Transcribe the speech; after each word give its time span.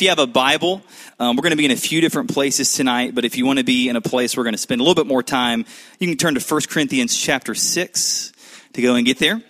if 0.00 0.04
you 0.04 0.08
have 0.08 0.18
a 0.18 0.26
Bible, 0.26 0.82
um, 1.18 1.36
we're 1.36 1.42
going 1.42 1.50
to 1.50 1.58
be 1.58 1.66
in 1.66 1.72
a 1.72 1.76
few 1.76 2.00
different 2.00 2.32
places 2.32 2.72
tonight, 2.72 3.14
but 3.14 3.26
if 3.26 3.36
you 3.36 3.44
want 3.44 3.58
to 3.58 3.64
be 3.66 3.90
in 3.90 3.96
a 3.96 4.00
place 4.00 4.34
we're 4.34 4.44
going 4.44 4.54
to 4.54 4.58
spend 4.58 4.80
a 4.80 4.82
little 4.82 4.94
bit 4.94 5.06
more 5.06 5.22
time, 5.22 5.66
you 5.98 6.08
can 6.08 6.16
turn 6.16 6.34
to 6.36 6.40
1 6.40 6.60
Corinthians 6.70 7.14
chapter 7.14 7.54
6 7.54 8.32
to 8.72 8.80
go 8.80 8.94
and 8.94 9.04
get 9.04 9.18
there. 9.18 9.42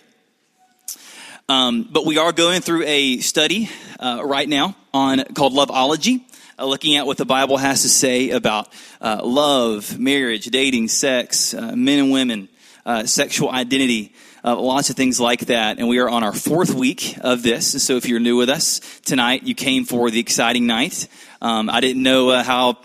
Um, 1.47 1.87
but 1.89 2.05
we 2.05 2.17
are 2.17 2.33
going 2.33 2.59
through 2.59 2.83
a 2.85 3.19
study 3.19 3.69
uh, 3.97 4.23
right 4.25 4.49
now 4.49 4.75
on 4.93 5.23
called 5.35 5.53
Loveology, 5.53 6.25
uh, 6.59 6.65
looking 6.65 6.97
at 6.97 7.05
what 7.05 7.15
the 7.15 7.23
Bible 7.23 7.55
has 7.55 7.83
to 7.83 7.89
say 7.89 8.31
about 8.31 8.67
uh, 8.99 9.21
love, 9.23 9.97
marriage, 9.97 10.47
dating, 10.47 10.89
sex, 10.89 11.53
uh, 11.53 11.77
men 11.77 11.97
and 11.97 12.11
women, 12.11 12.49
uh, 12.85 13.05
sexual 13.05 13.49
identity, 13.49 14.13
uh, 14.43 14.59
lots 14.59 14.89
of 14.89 14.95
things 14.95 15.19
like 15.19 15.41
that. 15.47 15.77
And 15.77 15.87
we 15.87 15.99
are 15.99 16.09
on 16.09 16.23
our 16.23 16.33
fourth 16.33 16.73
week 16.73 17.15
of 17.21 17.43
this. 17.43 17.83
So 17.83 17.97
if 17.97 18.07
you're 18.07 18.19
new 18.19 18.37
with 18.37 18.49
us 18.49 18.81
tonight, 19.05 19.43
you 19.43 19.55
came 19.55 19.85
for 19.85 20.09
the 20.09 20.19
exciting 20.19 20.65
night. 20.65 21.07
Um, 21.41 21.69
I 21.69 21.79
didn't 21.79 22.03
know 22.03 22.41
how 22.41 22.77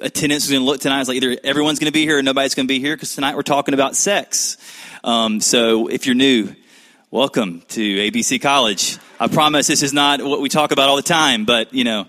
attendance 0.00 0.44
was 0.44 0.50
going 0.50 0.62
to 0.62 0.66
look 0.66 0.80
tonight. 0.80 0.96
I 0.96 0.98
was 1.00 1.08
like, 1.08 1.16
either 1.16 1.36
everyone's 1.44 1.78
going 1.78 1.90
to 1.90 1.92
be 1.92 2.04
here 2.04 2.18
or 2.18 2.22
nobody's 2.22 2.54
going 2.54 2.66
to 2.66 2.72
be 2.72 2.80
here 2.80 2.94
because 2.94 3.14
tonight 3.14 3.34
we're 3.34 3.42
talking 3.42 3.74
about 3.74 3.96
sex. 3.96 4.56
Um, 5.02 5.40
so 5.40 5.88
if 5.88 6.06
you're 6.06 6.14
new, 6.14 6.54
welcome 7.10 7.62
to 7.68 7.80
ABC 7.80 8.40
College. 8.40 8.98
I 9.18 9.28
promise 9.28 9.66
this 9.66 9.82
is 9.82 9.92
not 9.92 10.22
what 10.22 10.40
we 10.40 10.48
talk 10.48 10.70
about 10.70 10.88
all 10.88 10.96
the 10.96 11.02
time, 11.02 11.44
but 11.44 11.74
you 11.74 11.84
know, 11.84 12.06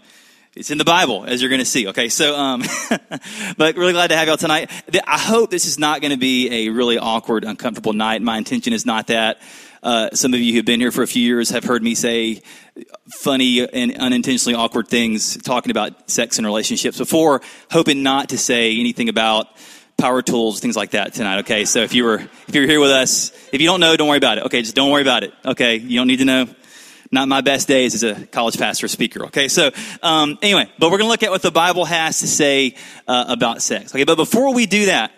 it's 0.53 0.69
in 0.69 0.77
the 0.77 0.83
Bible, 0.83 1.23
as 1.23 1.41
you're 1.41 1.49
going 1.49 1.59
to 1.59 1.65
see. 1.65 1.87
Okay, 1.87 2.09
so, 2.09 2.35
um, 2.35 2.61
but 3.57 3.77
really 3.77 3.93
glad 3.93 4.07
to 4.07 4.17
have 4.17 4.27
y'all 4.27 4.35
tonight. 4.35 4.69
I 5.07 5.17
hope 5.17 5.49
this 5.49 5.65
is 5.65 5.79
not 5.79 6.01
going 6.01 6.11
to 6.11 6.17
be 6.17 6.67
a 6.67 6.69
really 6.69 6.97
awkward, 6.97 7.45
uncomfortable 7.45 7.93
night. 7.93 8.21
My 8.21 8.37
intention 8.37 8.73
is 8.73 8.85
not 8.85 9.07
that. 9.07 9.41
Uh, 9.81 10.09
some 10.13 10.33
of 10.33 10.41
you 10.41 10.53
who've 10.53 10.65
been 10.65 10.81
here 10.81 10.91
for 10.91 11.03
a 11.03 11.07
few 11.07 11.23
years 11.23 11.51
have 11.51 11.63
heard 11.63 11.81
me 11.81 11.95
say 11.95 12.41
funny 13.21 13.65
and 13.65 13.97
unintentionally 13.97 14.53
awkward 14.53 14.89
things 14.89 15.37
talking 15.37 15.71
about 15.71 16.11
sex 16.11 16.37
and 16.37 16.45
relationships 16.45 16.97
before, 16.97 17.41
hoping 17.71 18.03
not 18.03 18.29
to 18.29 18.37
say 18.37 18.77
anything 18.77 19.07
about 19.07 19.47
power 19.97 20.21
tools, 20.21 20.59
things 20.59 20.75
like 20.75 20.91
that 20.91 21.13
tonight. 21.13 21.39
Okay, 21.39 21.63
so 21.63 21.79
if 21.79 21.93
you 21.93 22.03
were 22.03 22.19
if 22.47 22.53
you're 22.53 22.67
here 22.67 22.81
with 22.81 22.91
us, 22.91 23.31
if 23.53 23.61
you 23.61 23.67
don't 23.67 23.79
know, 23.79 23.95
don't 23.95 24.09
worry 24.09 24.17
about 24.17 24.37
it. 24.37 24.45
Okay, 24.45 24.61
just 24.61 24.75
don't 24.75 24.91
worry 24.91 25.01
about 25.01 25.23
it. 25.23 25.33
Okay, 25.45 25.77
you 25.77 25.97
don't 25.97 26.07
need 26.07 26.17
to 26.17 26.25
know. 26.25 26.47
Not 27.13 27.27
my 27.27 27.41
best 27.41 27.67
days 27.67 27.93
as 27.93 28.03
a 28.03 28.25
college 28.27 28.57
pastor 28.57 28.87
speaker. 28.87 29.25
Okay, 29.25 29.49
so 29.49 29.71
um, 30.01 30.39
anyway, 30.41 30.71
but 30.79 30.89
we're 30.89 30.97
going 30.97 31.07
to 31.07 31.11
look 31.11 31.23
at 31.23 31.29
what 31.29 31.41
the 31.41 31.51
Bible 31.51 31.83
has 31.83 32.19
to 32.19 32.27
say 32.27 32.75
uh, 33.05 33.25
about 33.27 33.61
sex. 33.61 33.93
Okay, 33.93 34.05
but 34.05 34.15
before 34.15 34.53
we 34.53 34.65
do 34.65 34.85
that, 34.85 35.11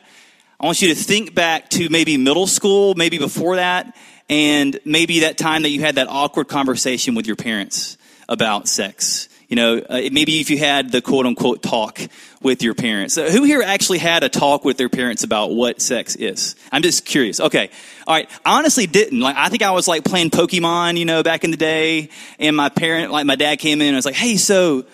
I 0.59 0.65
want 0.65 0.81
you 0.81 0.89
to 0.89 0.95
think 0.95 1.35
back 1.35 1.69
to 1.71 1.89
maybe 1.89 2.17
middle 2.17 2.47
school, 2.47 2.95
maybe 2.95 3.19
before 3.19 3.57
that, 3.57 3.95
and 4.27 4.79
maybe 4.85 5.19
that 5.19 5.37
time 5.37 5.61
that 5.63 5.69
you 5.69 5.81
had 5.81 5.95
that 5.95 6.07
awkward 6.09 6.47
conversation 6.47 7.13
with 7.13 7.27
your 7.27 7.35
parents 7.35 7.97
about 8.27 8.67
sex. 8.67 9.29
You 9.53 9.57
know, 9.57 9.77
uh, 9.87 10.09
maybe 10.11 10.39
if 10.39 10.49
you 10.49 10.57
had 10.57 10.91
the 10.91 10.99
quote 10.99 11.27
unquote 11.27 11.61
talk 11.61 11.99
with 12.41 12.63
your 12.63 12.73
parents. 12.73 13.19
Uh, 13.19 13.29
who 13.29 13.43
here 13.43 13.61
actually 13.61 13.99
had 13.99 14.23
a 14.23 14.29
talk 14.29 14.65
with 14.65 14.77
their 14.77 14.89
parents 14.89 15.23
about 15.23 15.51
what 15.51 15.79
sex 15.79 16.15
is? 16.15 16.55
I'm 16.71 16.81
just 16.81 17.05
curious. 17.05 17.39
Okay. 17.39 17.69
All 18.07 18.15
right. 18.15 18.27
I 18.43 18.57
honestly 18.57 18.87
didn't. 18.87 19.19
Like, 19.19 19.35
I 19.35 19.49
think 19.49 19.61
I 19.61 19.69
was 19.69 19.87
like 19.87 20.05
playing 20.05 20.31
Pokemon, 20.31 20.97
you 20.97 21.05
know, 21.05 21.21
back 21.21 21.43
in 21.43 21.51
the 21.51 21.57
day. 21.57 22.09
And 22.39 22.57
my 22.57 22.69
parent, 22.69 23.11
like 23.11 23.27
my 23.27 23.35
dad 23.35 23.59
came 23.59 23.79
in 23.79 23.89
and 23.89 23.95
was 23.95 24.05
like, 24.05 24.15
hey, 24.15 24.37
so 24.37 24.85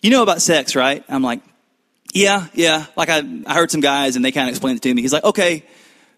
you 0.00 0.10
know 0.10 0.22
about 0.22 0.40
sex, 0.40 0.76
right? 0.76 1.02
I'm 1.08 1.24
like, 1.24 1.42
yeah, 2.12 2.46
yeah. 2.54 2.86
Like 2.94 3.08
I, 3.08 3.24
I 3.46 3.54
heard 3.54 3.72
some 3.72 3.80
guys 3.80 4.14
and 4.14 4.24
they 4.24 4.30
kind 4.30 4.48
of 4.48 4.52
explained 4.52 4.76
it 4.76 4.82
to 4.82 4.94
me. 4.94 5.02
He's 5.02 5.12
like, 5.12 5.24
okay, 5.24 5.64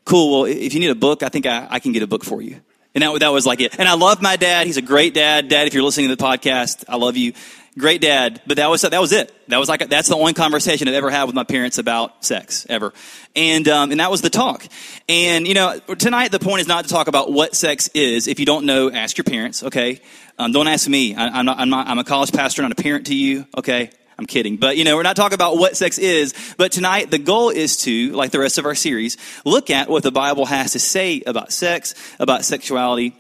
cool. 0.05 0.43
Well, 0.43 0.45
if 0.45 0.75
you 0.75 0.81
need 0.81 0.91
a 0.91 0.95
book, 0.95 1.23
I 1.23 1.31
think 1.31 1.47
I, 1.47 1.67
I 1.71 1.79
can 1.79 1.93
get 1.93 2.03
a 2.03 2.07
book 2.07 2.25
for 2.25 2.43
you. 2.43 2.61
And 2.95 3.03
that, 3.03 3.21
that 3.21 3.29
was 3.33 3.47
like 3.47 3.61
it. 3.61 3.79
And 3.79 3.89
I 3.89 3.95
love 3.95 4.21
my 4.21 4.37
dad. 4.37 4.67
He's 4.67 4.77
a 4.77 4.83
great 4.83 5.15
dad. 5.15 5.49
Dad, 5.49 5.67
if 5.67 5.73
you're 5.73 5.83
listening 5.83 6.09
to 6.09 6.17
the 6.17 6.23
podcast, 6.23 6.85
I 6.89 6.97
love 6.97 7.17
you 7.17 7.33
great 7.79 8.01
dad, 8.01 8.41
but 8.47 8.57
that 8.57 8.69
was 8.69 8.83
that 8.83 9.01
was 9.01 9.13
it. 9.13 9.33
That 9.49 9.59
was 9.59 9.69
like 9.69 9.89
that's 9.89 10.09
the 10.09 10.17
only 10.17 10.33
conversation 10.33 10.89
I've 10.89 10.95
ever 10.95 11.11
had 11.11 11.25
with 11.25 11.35
my 11.35 11.45
parents 11.45 11.79
about 11.79 12.25
sex 12.25 12.67
ever, 12.69 12.93
and 13.35 13.67
um, 13.69 13.91
and 13.91 14.01
that 14.01 14.11
was 14.11 14.23
the 14.23 14.31
talk. 14.31 14.67
And 15.09 15.47
you 15.47 15.55
know, 15.55 15.79
tonight 15.99 16.33
the 16.33 16.39
point 16.39 16.63
is 16.63 16.69
not 16.69 16.85
to 16.85 16.91
talk 16.91 17.09
about 17.09 17.33
what 17.33 17.55
sex 17.55 17.89
is. 17.89 18.29
If 18.29 18.41
you 18.41 18.47
don't 18.47 18.67
know, 18.67 18.91
ask 18.91 19.17
your 19.17 19.25
parents. 19.25 19.63
Okay, 19.63 20.01
um, 20.39 20.53
don't 20.53 20.69
ask 20.69 20.89
me. 20.89 21.15
I, 21.15 21.41
am 21.41 21.47
not, 21.47 21.59
I'm 21.59 21.71
not. 21.71 21.87
I'm 21.89 21.99
a 21.99 22.05
college 22.05 22.33
pastor, 22.33 22.63
not 22.63 22.73
a 22.73 22.83
parent 22.83 23.07
to 23.07 23.15
you. 23.15 23.47
Okay. 23.57 23.91
I'm 24.19 24.25
kidding. 24.25 24.57
But, 24.57 24.79
you 24.79 24.85
know, 24.85 24.97
we're 24.97 25.03
not 25.03 25.15
talking 25.15 25.35
about 25.35 25.59
what 25.59 25.77
sex 25.77 25.99
is. 25.99 26.33
But 26.57 26.73
tonight, 26.73 27.11
the 27.11 27.19
goal 27.19 27.51
is 27.51 27.77
to, 27.83 28.13
like 28.13 28.31
the 28.31 28.39
rest 28.39 28.57
of 28.57 28.65
our 28.65 28.75
series, 28.75 29.19
look 29.45 29.69
at 29.69 29.91
what 29.91 30.03
the 30.03 30.11
Bible 30.11 30.47
has 30.47 30.73
to 30.73 30.79
say 30.79 31.21
about 31.27 31.53
sex, 31.53 31.95
about 32.19 32.43
sexuality, 32.43 33.15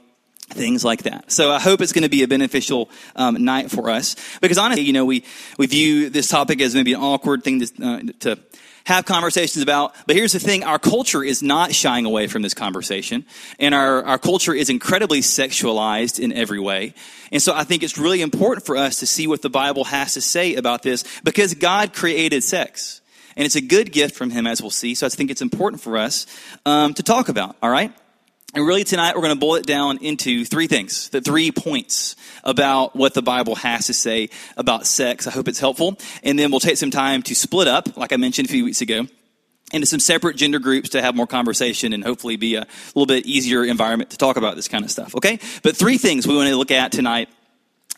things 0.48 0.84
like 0.84 1.04
that. 1.04 1.30
So 1.32 1.50
I 1.50 1.58
hope 1.58 1.80
it's 1.80 1.92
going 1.92 2.04
to 2.04 2.08
be 2.08 2.22
a 2.22 2.28
beneficial 2.28 2.88
um, 3.14 3.44
night 3.44 3.70
for 3.70 3.90
us 3.90 4.16
because 4.40 4.58
honestly, 4.58 4.84
you 4.84 4.92
know, 4.92 5.04
we, 5.04 5.24
we 5.58 5.66
view 5.66 6.08
this 6.10 6.28
topic 6.28 6.60
as 6.60 6.74
maybe 6.74 6.92
an 6.92 7.00
awkward 7.00 7.42
thing 7.42 7.60
to, 7.60 7.84
uh, 7.84 8.00
to 8.20 8.38
have 8.84 9.04
conversations 9.04 9.62
about. 9.62 9.94
But 10.06 10.14
here's 10.14 10.32
the 10.32 10.38
thing. 10.38 10.62
Our 10.62 10.78
culture 10.78 11.24
is 11.24 11.42
not 11.42 11.74
shying 11.74 12.06
away 12.06 12.28
from 12.28 12.42
this 12.42 12.54
conversation 12.54 13.24
and 13.58 13.74
our, 13.74 14.04
our 14.04 14.18
culture 14.18 14.54
is 14.54 14.70
incredibly 14.70 15.20
sexualized 15.20 16.20
in 16.20 16.32
every 16.32 16.60
way. 16.60 16.94
And 17.32 17.42
so 17.42 17.54
I 17.54 17.64
think 17.64 17.82
it's 17.82 17.98
really 17.98 18.22
important 18.22 18.64
for 18.64 18.76
us 18.76 19.00
to 19.00 19.06
see 19.06 19.26
what 19.26 19.42
the 19.42 19.50
Bible 19.50 19.84
has 19.84 20.14
to 20.14 20.20
say 20.20 20.54
about 20.54 20.82
this 20.82 21.04
because 21.24 21.54
God 21.54 21.92
created 21.92 22.44
sex. 22.44 23.00
And 23.36 23.44
it's 23.44 23.56
a 23.56 23.60
good 23.60 23.92
gift 23.92 24.14
from 24.14 24.30
Him, 24.30 24.46
as 24.46 24.62
we'll 24.62 24.70
see. 24.70 24.94
So 24.94 25.04
I 25.06 25.10
think 25.10 25.30
it's 25.30 25.42
important 25.42 25.82
for 25.82 25.98
us 25.98 26.26
um, 26.64 26.94
to 26.94 27.02
talk 27.02 27.28
about, 27.28 27.56
all 27.62 27.68
right? 27.68 27.92
And 28.54 28.66
really 28.66 28.84
tonight 28.84 29.14
we're 29.14 29.22
going 29.22 29.34
to 29.34 29.40
boil 29.40 29.56
it 29.56 29.66
down 29.66 29.98
into 29.98 30.44
three 30.44 30.66
things, 30.66 31.10
the 31.10 31.20
three 31.20 31.50
points 31.50 32.16
about 32.42 32.96
what 32.96 33.12
the 33.12 33.20
Bible 33.20 33.54
has 33.56 33.86
to 33.86 33.92
say 33.92 34.30
about 34.56 34.86
sex. 34.86 35.26
I 35.26 35.30
hope 35.30 35.48
it's 35.48 35.58
helpful. 35.58 35.98
And 36.22 36.38
then 36.38 36.50
we'll 36.50 36.60
take 36.60 36.76
some 36.78 36.90
time 36.90 37.22
to 37.24 37.34
split 37.34 37.68
up, 37.68 37.96
like 37.96 38.12
I 38.12 38.16
mentioned 38.16 38.48
a 38.48 38.50
few 38.50 38.64
weeks 38.64 38.80
ago, 38.80 39.06
into 39.72 39.86
some 39.86 40.00
separate 40.00 40.36
gender 40.36 40.58
groups 40.58 40.90
to 40.90 41.02
have 41.02 41.14
more 41.14 41.26
conversation 41.26 41.92
and 41.92 42.04
hopefully 42.04 42.36
be 42.36 42.54
a 42.54 42.66
little 42.94 43.06
bit 43.06 43.26
easier 43.26 43.64
environment 43.64 44.10
to 44.10 44.16
talk 44.16 44.36
about 44.36 44.54
this 44.54 44.68
kind 44.68 44.84
of 44.84 44.90
stuff. 44.90 45.14
Okay? 45.16 45.38
But 45.62 45.76
three 45.76 45.98
things 45.98 46.26
we 46.26 46.36
want 46.36 46.48
to 46.48 46.56
look 46.56 46.70
at 46.70 46.92
tonight 46.92 47.28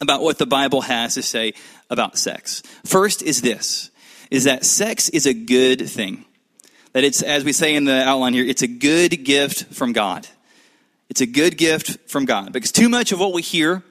about 0.00 0.22
what 0.22 0.38
the 0.38 0.46
Bible 0.46 0.80
has 0.80 1.14
to 1.14 1.22
say 1.22 1.52
about 1.90 2.16
sex. 2.16 2.62
First 2.84 3.22
is 3.22 3.42
this, 3.42 3.90
is 4.30 4.44
that 4.44 4.64
sex 4.64 5.08
is 5.10 5.26
a 5.26 5.34
good 5.34 5.88
thing. 5.88 6.24
That 6.94 7.04
it's, 7.04 7.22
as 7.22 7.44
we 7.44 7.52
say 7.52 7.74
in 7.74 7.84
the 7.84 8.02
outline 8.02 8.32
here, 8.32 8.44
it's 8.44 8.62
a 8.62 8.68
good 8.68 9.24
gift 9.24 9.74
from 9.74 9.92
God. 9.92 10.26
It's 11.08 11.20
a 11.20 11.26
good 11.26 11.56
gift 11.56 12.10
from 12.10 12.24
God 12.24 12.52
because 12.52 12.72
too 12.72 12.88
much 12.88 13.12
of 13.12 13.20
what 13.20 13.32
we 13.32 13.42
hear 13.42 13.82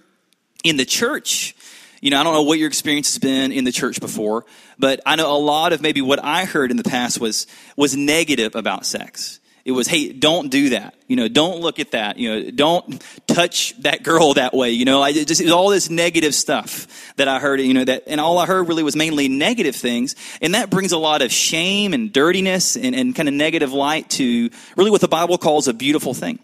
in 0.63 0.77
the 0.77 0.85
church, 0.85 1.55
you 2.01 2.11
know, 2.11 2.19
I 2.19 2.23
don't 2.23 2.33
know 2.33 2.43
what 2.43 2.59
your 2.59 2.67
experience 2.67 3.13
has 3.13 3.19
been 3.19 3.51
in 3.51 3.63
the 3.63 3.71
church 3.71 3.99
before, 3.99 4.45
but 4.77 5.01
I 5.05 5.15
know 5.15 5.35
a 5.35 5.39
lot 5.39 5.73
of 5.73 5.81
maybe 5.81 6.01
what 6.01 6.23
I 6.23 6.45
heard 6.45 6.69
in 6.69 6.77
the 6.77 6.83
past 6.83 7.19
was 7.19 7.47
was 7.75 7.95
negative 7.95 8.55
about 8.55 8.85
sex. 8.85 9.39
It 9.67 9.73
was, 9.73 9.85
hey, 9.85 10.13
don't 10.13 10.49
do 10.49 10.69
that. 10.69 10.95
You 11.09 11.17
know, 11.17 11.27
don't 11.27 11.59
look 11.59 11.81
at 11.81 11.91
that. 11.91 12.17
You 12.17 12.29
know, 12.29 12.51
don't 12.51 13.03
touch 13.27 13.75
that 13.81 14.01
girl 14.01 14.35
that 14.35 14.53
way. 14.53 14.71
You 14.71 14.85
know, 14.85 15.01
I 15.01 15.11
just, 15.11 15.45
all 15.49 15.67
this 15.67 15.89
negative 15.89 16.33
stuff 16.33 17.13
that 17.17 17.27
I 17.27 17.39
heard, 17.39 17.59
you 17.59 17.73
know, 17.73 17.83
that, 17.83 18.03
and 18.07 18.21
all 18.21 18.37
I 18.37 18.45
heard 18.45 18.69
really 18.69 18.81
was 18.81 18.95
mainly 18.95 19.27
negative 19.27 19.75
things. 19.75 20.15
And 20.41 20.55
that 20.55 20.69
brings 20.69 20.93
a 20.93 20.97
lot 20.97 21.21
of 21.21 21.33
shame 21.33 21.93
and 21.93 22.13
dirtiness 22.13 22.77
and, 22.77 22.95
and 22.95 23.13
kind 23.13 23.27
of 23.27 23.35
negative 23.35 23.73
light 23.73 24.09
to 24.11 24.49
really 24.77 24.89
what 24.89 25.01
the 25.01 25.09
Bible 25.09 25.37
calls 25.37 25.67
a 25.67 25.73
beautiful 25.73 26.13
thing. 26.13 26.39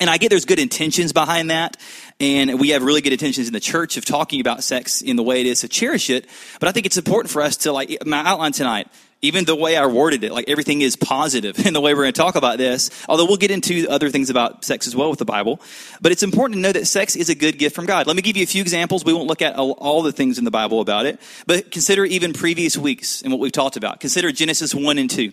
And 0.00 0.08
I 0.08 0.16
get 0.16 0.30
there's 0.30 0.46
good 0.46 0.58
intentions 0.58 1.12
behind 1.12 1.50
that. 1.50 1.76
And 2.18 2.58
we 2.58 2.70
have 2.70 2.82
really 2.82 3.02
good 3.02 3.12
intentions 3.12 3.46
in 3.46 3.52
the 3.52 3.60
church 3.60 3.96
of 3.96 4.04
talking 4.04 4.40
about 4.40 4.64
sex 4.64 5.02
in 5.02 5.16
the 5.16 5.22
way 5.22 5.40
it 5.40 5.46
is 5.46 5.60
to 5.60 5.68
cherish 5.68 6.10
it. 6.10 6.26
But 6.58 6.68
I 6.68 6.72
think 6.72 6.86
it's 6.86 6.96
important 6.96 7.30
for 7.30 7.42
us 7.42 7.58
to, 7.58 7.72
like, 7.72 8.04
my 8.06 8.18
outline 8.18 8.52
tonight, 8.52 8.88
even 9.22 9.44
the 9.44 9.54
way 9.54 9.76
I 9.76 9.84
worded 9.86 10.24
it, 10.24 10.32
like 10.32 10.48
everything 10.48 10.80
is 10.80 10.96
positive 10.96 11.58
in 11.66 11.74
the 11.74 11.80
way 11.80 11.92
we're 11.92 12.02
going 12.02 12.14
to 12.14 12.20
talk 12.20 12.36
about 12.36 12.56
this. 12.56 12.90
Although 13.08 13.26
we'll 13.26 13.36
get 13.36 13.50
into 13.50 13.86
other 13.88 14.08
things 14.08 14.30
about 14.30 14.64
sex 14.64 14.86
as 14.86 14.96
well 14.96 15.10
with 15.10 15.18
the 15.18 15.26
Bible. 15.26 15.60
But 16.00 16.12
it's 16.12 16.22
important 16.22 16.56
to 16.56 16.60
know 16.60 16.72
that 16.72 16.86
sex 16.86 17.16
is 17.16 17.28
a 17.28 17.34
good 17.34 17.58
gift 17.58 17.76
from 17.76 17.86
God. 17.86 18.06
Let 18.06 18.16
me 18.16 18.22
give 18.22 18.36
you 18.36 18.42
a 18.42 18.46
few 18.46 18.62
examples. 18.62 19.04
We 19.04 19.12
won't 19.12 19.28
look 19.28 19.42
at 19.42 19.56
all 19.56 20.02
the 20.02 20.12
things 20.12 20.38
in 20.38 20.44
the 20.44 20.50
Bible 20.50 20.80
about 20.80 21.04
it. 21.06 21.20
But 21.46 21.70
consider 21.70 22.04
even 22.06 22.32
previous 22.32 22.78
weeks 22.78 23.20
and 23.22 23.30
what 23.30 23.40
we've 23.40 23.52
talked 23.52 23.76
about. 23.76 24.00
Consider 24.00 24.32
Genesis 24.32 24.74
1 24.74 24.98
and 24.98 25.10
2 25.10 25.32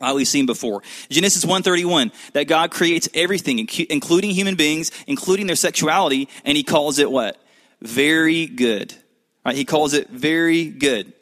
uh, 0.00 0.12
we've 0.14 0.28
seen 0.28 0.46
before. 0.46 0.82
Genesis 1.10 1.44
1:31 1.44 2.12
that 2.32 2.44
God 2.44 2.70
creates 2.70 3.08
everything 3.14 3.58
including 3.90 4.30
human 4.30 4.54
beings, 4.54 4.90
including 5.06 5.46
their 5.46 5.56
sexuality, 5.56 6.28
and 6.44 6.56
he 6.56 6.62
calls 6.62 6.98
it 6.98 7.10
what? 7.10 7.40
Very 7.80 8.46
good. 8.46 8.94
Right? 9.44 9.56
He 9.56 9.64
calls 9.64 9.94
it 9.94 10.10
very 10.10 10.66
good. 10.66 11.12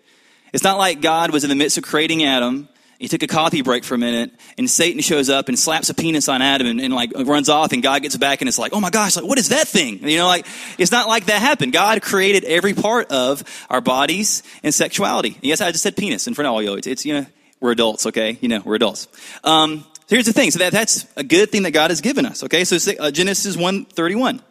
It's 0.52 0.64
not 0.64 0.78
like 0.78 1.00
God 1.00 1.32
was 1.32 1.44
in 1.44 1.50
the 1.50 1.56
midst 1.56 1.76
of 1.78 1.84
creating 1.84 2.24
Adam. 2.24 2.68
He 2.98 3.08
took 3.08 3.22
a 3.22 3.26
coffee 3.26 3.60
break 3.60 3.84
for 3.84 3.94
a 3.94 3.98
minute, 3.98 4.30
and 4.56 4.70
Satan 4.70 5.02
shows 5.02 5.28
up 5.28 5.48
and 5.48 5.58
slaps 5.58 5.90
a 5.90 5.94
penis 5.94 6.30
on 6.30 6.40
Adam 6.40 6.66
and, 6.66 6.80
and 6.80 6.94
like 6.94 7.12
runs 7.14 7.50
off, 7.50 7.72
and 7.72 7.82
God 7.82 8.00
gets 8.00 8.16
back 8.16 8.40
and 8.40 8.48
it's 8.48 8.58
like, 8.58 8.72
oh 8.72 8.80
my 8.80 8.88
gosh, 8.88 9.16
like 9.16 9.26
what 9.26 9.38
is 9.38 9.50
that 9.50 9.68
thing? 9.68 10.08
You 10.08 10.16
know, 10.16 10.26
like 10.26 10.46
it's 10.78 10.90
not 10.90 11.06
like 11.06 11.26
that 11.26 11.42
happened. 11.42 11.74
God 11.74 12.00
created 12.00 12.44
every 12.44 12.72
part 12.72 13.12
of 13.12 13.44
our 13.68 13.82
bodies 13.82 14.42
and 14.62 14.72
sexuality. 14.72 15.34
and 15.34 15.44
yes, 15.44 15.60
I 15.60 15.70
just 15.72 15.82
said 15.82 15.94
penis 15.94 16.26
in 16.26 16.32
front 16.32 16.46
of 16.46 16.54
all 16.54 16.62
you. 16.62 16.74
It's, 16.74 16.86
it's 16.86 17.04
you 17.04 17.12
know, 17.12 17.26
we're 17.60 17.72
adults, 17.72 18.06
okay? 18.06 18.38
You 18.40 18.48
know, 18.48 18.62
we're 18.64 18.76
adults. 18.76 19.08
Um, 19.44 19.84
here's 20.08 20.26
the 20.26 20.32
thing. 20.32 20.50
So 20.50 20.58
that, 20.60 20.72
that's 20.72 21.06
a 21.16 21.24
good 21.24 21.50
thing 21.50 21.62
that 21.64 21.72
God 21.72 21.90
has 21.90 22.00
given 22.00 22.26
us, 22.26 22.42
okay? 22.44 22.64
So 22.64 22.76
uh, 22.98 23.10
Genesis 23.10 23.56
131. 23.56 24.42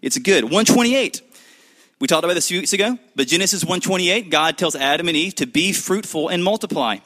It's 0.00 0.18
good. 0.18 0.44
128. 0.44 1.22
We 2.02 2.08
talked 2.08 2.24
about 2.24 2.34
this 2.34 2.46
a 2.46 2.48
few 2.48 2.58
weeks 2.58 2.72
ago, 2.72 2.98
but 3.14 3.28
Genesis 3.28 3.62
1:28, 3.62 4.28
God 4.28 4.58
tells 4.58 4.74
Adam 4.74 5.06
and 5.06 5.16
Eve 5.16 5.36
to 5.36 5.46
be 5.46 5.72
fruitful 5.72 6.30
and 6.30 6.42
multiply. 6.42 6.96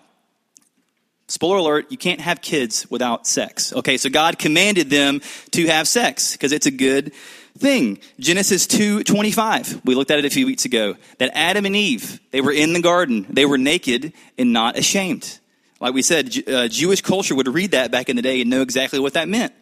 Spoiler 1.29 1.58
alert, 1.58 1.87
you 1.91 1.99
can't 1.99 2.23
have 2.23 2.41
kids 2.41 2.91
without 2.91 3.26
sex. 3.26 3.75
Okay, 3.75 3.99
so 3.99 4.08
God 4.08 4.38
commanded 4.38 4.88
them 4.88 5.20
to 5.50 5.67
have 5.67 5.87
sex 5.87 6.32
because 6.32 6.50
it's 6.50 6.64
a 6.64 6.70
good 6.70 7.12
thing. 7.58 7.99
Genesis 8.19 8.67
2:25. 8.67 9.85
We 9.85 9.94
looked 9.94 10.11
at 10.11 10.19
it 10.19 10.25
a 10.25 10.31
few 10.31 10.47
weeks 10.47 10.64
ago. 10.64 10.97
That 11.19 11.31
Adam 11.35 11.67
and 11.67 11.76
Eve, 11.76 12.19
they 12.31 12.41
were 12.41 12.53
in 12.53 12.73
the 12.73 12.81
garden. 12.81 13.26
They 13.29 13.44
were 13.44 13.58
naked 13.58 14.14
and 14.38 14.55
not 14.55 14.79
ashamed. 14.79 15.41
Like 15.86 15.94
we 15.94 16.02
said, 16.02 16.36
uh, 16.48 16.66
Jewish 16.66 17.00
culture 17.00 17.36
would 17.36 17.46
read 17.46 17.70
that 17.70 17.92
back 17.92 18.08
in 18.08 18.16
the 18.16 18.22
day 18.22 18.40
and 18.40 18.50
know 18.50 18.60
exactly 18.60 18.98
what 18.98 19.12
that 19.12 19.28
meant. 19.28 19.52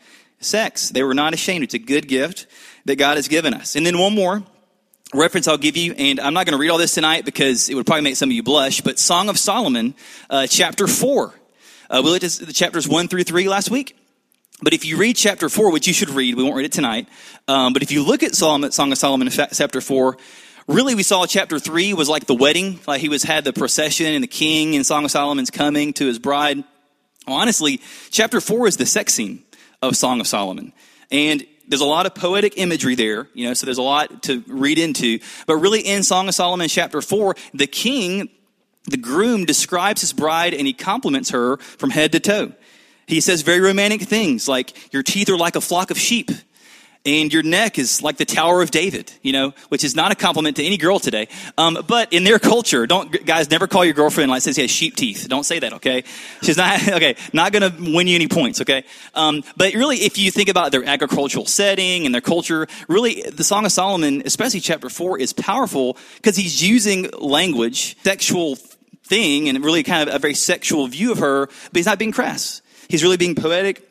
Sex. 0.41 0.89
They 0.89 1.03
were 1.03 1.13
not 1.13 1.35
ashamed. 1.35 1.65
It's 1.65 1.75
a 1.75 1.79
good 1.79 2.09
gift 2.09 2.47
that 2.87 2.97
God 2.97 3.19
has 3.19 3.29
given 3.29 3.53
us. 3.53 3.77
And 3.77 3.85
then 3.85 3.99
one 3.99 4.15
more 4.15 4.43
reference 5.13 5.49
I'll 5.49 5.59
give 5.59 5.77
you, 5.77 5.93
and 5.93 6.19
I'm 6.19 6.33
not 6.33 6.47
going 6.47 6.55
to 6.55 6.59
read 6.59 6.71
all 6.71 6.79
this 6.79 6.95
tonight 6.95 7.27
because 7.27 7.69
it 7.69 7.75
would 7.75 7.85
probably 7.85 8.05
make 8.05 8.17
some 8.17 8.31
of 8.31 8.33
you 8.33 8.43
blush, 8.43 8.81
but 8.81 8.99
Song 8.99 9.29
of 9.29 9.39
Solomon, 9.39 9.95
uh, 10.31 10.47
chapter 10.47 10.87
4. 10.87 11.35
Uh, 11.91 12.01
we 12.03 12.11
looked 12.11 12.25
at 12.25 12.33
the 12.33 12.55
chapters 12.55 12.89
1 12.89 13.09
through 13.09 13.25
3 13.25 13.47
last 13.47 13.71
week. 13.71 13.95
But 14.63 14.73
if 14.73 14.87
you 14.87 14.97
read 14.97 15.17
chapter 15.17 15.51
4, 15.51 15.71
which 15.73 15.87
you 15.87 15.93
should 15.93 16.09
read, 16.09 16.37
we 16.37 16.43
won't 16.43 16.57
read 16.57 16.65
it 16.65 16.73
tonight, 16.73 17.07
um, 17.49 17.75
but 17.75 17.83
if 17.83 17.93
you 17.93 18.03
look 18.03 18.23
at 18.23 18.35
Solomon, 18.35 18.73
Song 18.73 18.93
of 18.93 18.97
Solomon 18.97 19.29
chapter 19.29 19.83
4, 19.83 20.17
really 20.67 20.95
we 20.95 21.03
saw 21.03 21.27
chapter 21.27 21.59
3 21.59 21.95
was 21.95 22.09
like 22.09 22.27
the 22.27 22.35
wedding. 22.35 22.81
Like 22.87 23.01
he 23.01 23.09
was 23.09 23.23
had 23.23 23.45
the 23.45 23.53
procession 23.53 24.07
and 24.07 24.23
the 24.23 24.29
king 24.29 24.75
and 24.77 24.85
Song 24.85 25.05
of 25.05 25.11
Solomon's 25.11 25.51
coming 25.51 25.93
to 25.95 26.07
his 26.07 26.19
bride. 26.19 26.65
Well, 27.27 27.37
honestly, 27.37 27.81
chapter 28.11 28.41
4 28.41 28.69
is 28.69 28.77
the 28.77 28.87
sex 28.87 29.15
scene 29.15 29.43
of 29.83 29.97
Song 29.97 30.21
of 30.21 30.27
Solomon. 30.27 30.73
And 31.11 31.47
there's 31.67 31.81
a 31.81 31.87
lot 31.87 32.07
of 32.07 32.15
poetic 32.15 32.59
imagery 32.59 32.95
there, 32.95 33.29
you 33.33 33.47
know, 33.47 33.55
so 33.55 33.67
there's 33.67 33.79
a 33.79 33.83
lot 33.83 34.25
to 34.25 34.43
read 34.47 34.79
into. 34.79 35.19
But 35.47 35.57
really 35.57 35.81
in 35.81 36.03
Song 36.03 36.29
of 36.29 36.35
Solomon 36.35 36.69
chapter 36.69 37.01
4, 37.01 37.35
the 37.55 37.67
king, 37.67 38.29
the 38.85 38.97
groom 38.97 39.45
describes 39.45 40.03
his 40.03 40.13
bride 40.13 40.55
and 40.55 40.67
he 40.67 40.73
compliments 40.73 41.31
her 41.31 41.57
from 41.57 41.91
head 41.91 42.13
to 42.13 42.21
toe. 42.21 42.53
He 43.07 43.21
says 43.21 43.43
very 43.43 43.61
romantic 43.61 44.03
things 44.03 44.49
like, 44.49 44.93
Your 44.93 45.03
teeth 45.03 45.29
are 45.29 45.37
like 45.37 45.57
a 45.57 45.61
flock 45.61 45.91
of 45.91 45.99
sheep, 45.99 46.31
and 47.07 47.33
your 47.33 47.43
neck 47.43 47.79
is 47.79 48.03
like 48.03 48.17
the 48.17 48.25
Tower 48.25 48.63
of 48.63 48.71
David, 48.71 49.13
you 49.23 49.33
know, 49.33 49.53
which 49.69 49.85
is 49.85 49.95
not 49.95 50.11
a 50.11 50.15
compliment 50.15 50.57
to 50.57 50.65
any 50.65 50.79
girl 50.79 50.99
today. 50.99 51.29
Um, 51.59 51.79
but 51.87 52.13
in 52.13 52.25
their 52.25 52.39
culture, 52.39 52.87
don't, 52.87 53.25
guys, 53.27 53.51
never 53.51 53.67
call 53.67 53.85
your 53.85 53.95
girlfriend 53.95 54.31
like 54.31 54.43
says 54.43 54.57
he 54.57 54.63
has 54.63 54.71
sheep 54.71 54.97
teeth. 54.97 55.27
Don't 55.29 55.45
say 55.45 55.59
that, 55.59 55.75
okay? 55.75 56.05
She's 56.43 56.57
not, 56.57 56.89
okay, 56.89 57.17
not 57.33 57.53
gonna 57.53 57.75
win 57.79 58.07
you 58.07 58.15
any 58.15 58.29
points, 58.29 58.61
okay? 58.63 58.85
Um, 59.15 59.45
but 59.57 59.75
really, 59.75 59.99
if 59.99 60.17
you 60.17 60.31
think 60.31 60.49
about 60.49 60.73
their 60.73 60.85
agricultural 60.85 61.47
setting 61.47 62.07
and 62.07 62.15
their 62.15 62.23
culture, 62.23 62.67
really, 62.89 63.23
the 63.23 63.45
Song 63.45 63.67
of 63.67 63.73
Solomon, 63.73 64.23
especially 64.25 64.61
chapter 64.61 64.89
four, 64.89 65.19
is 65.19 65.33
powerful 65.33 65.99
because 66.17 66.37
he's 66.37 66.67
using 66.67 67.11
language, 67.19 67.97
sexual 68.03 68.57
thing, 69.05 69.49
and 69.51 69.63
really 69.63 69.83
kind 69.83 70.09
of 70.09 70.15
a 70.15 70.19
very 70.19 70.35
sexual 70.35 70.87
view 70.87 71.13
of 71.13 71.19
her, 71.19 71.47
but 71.47 71.75
he's 71.75 71.87
not 71.87 71.99
being 71.99 72.13
crass. 72.13 72.63
He's 72.89 73.03
really 73.03 73.19
being 73.19 73.35
poetic, 73.35 73.87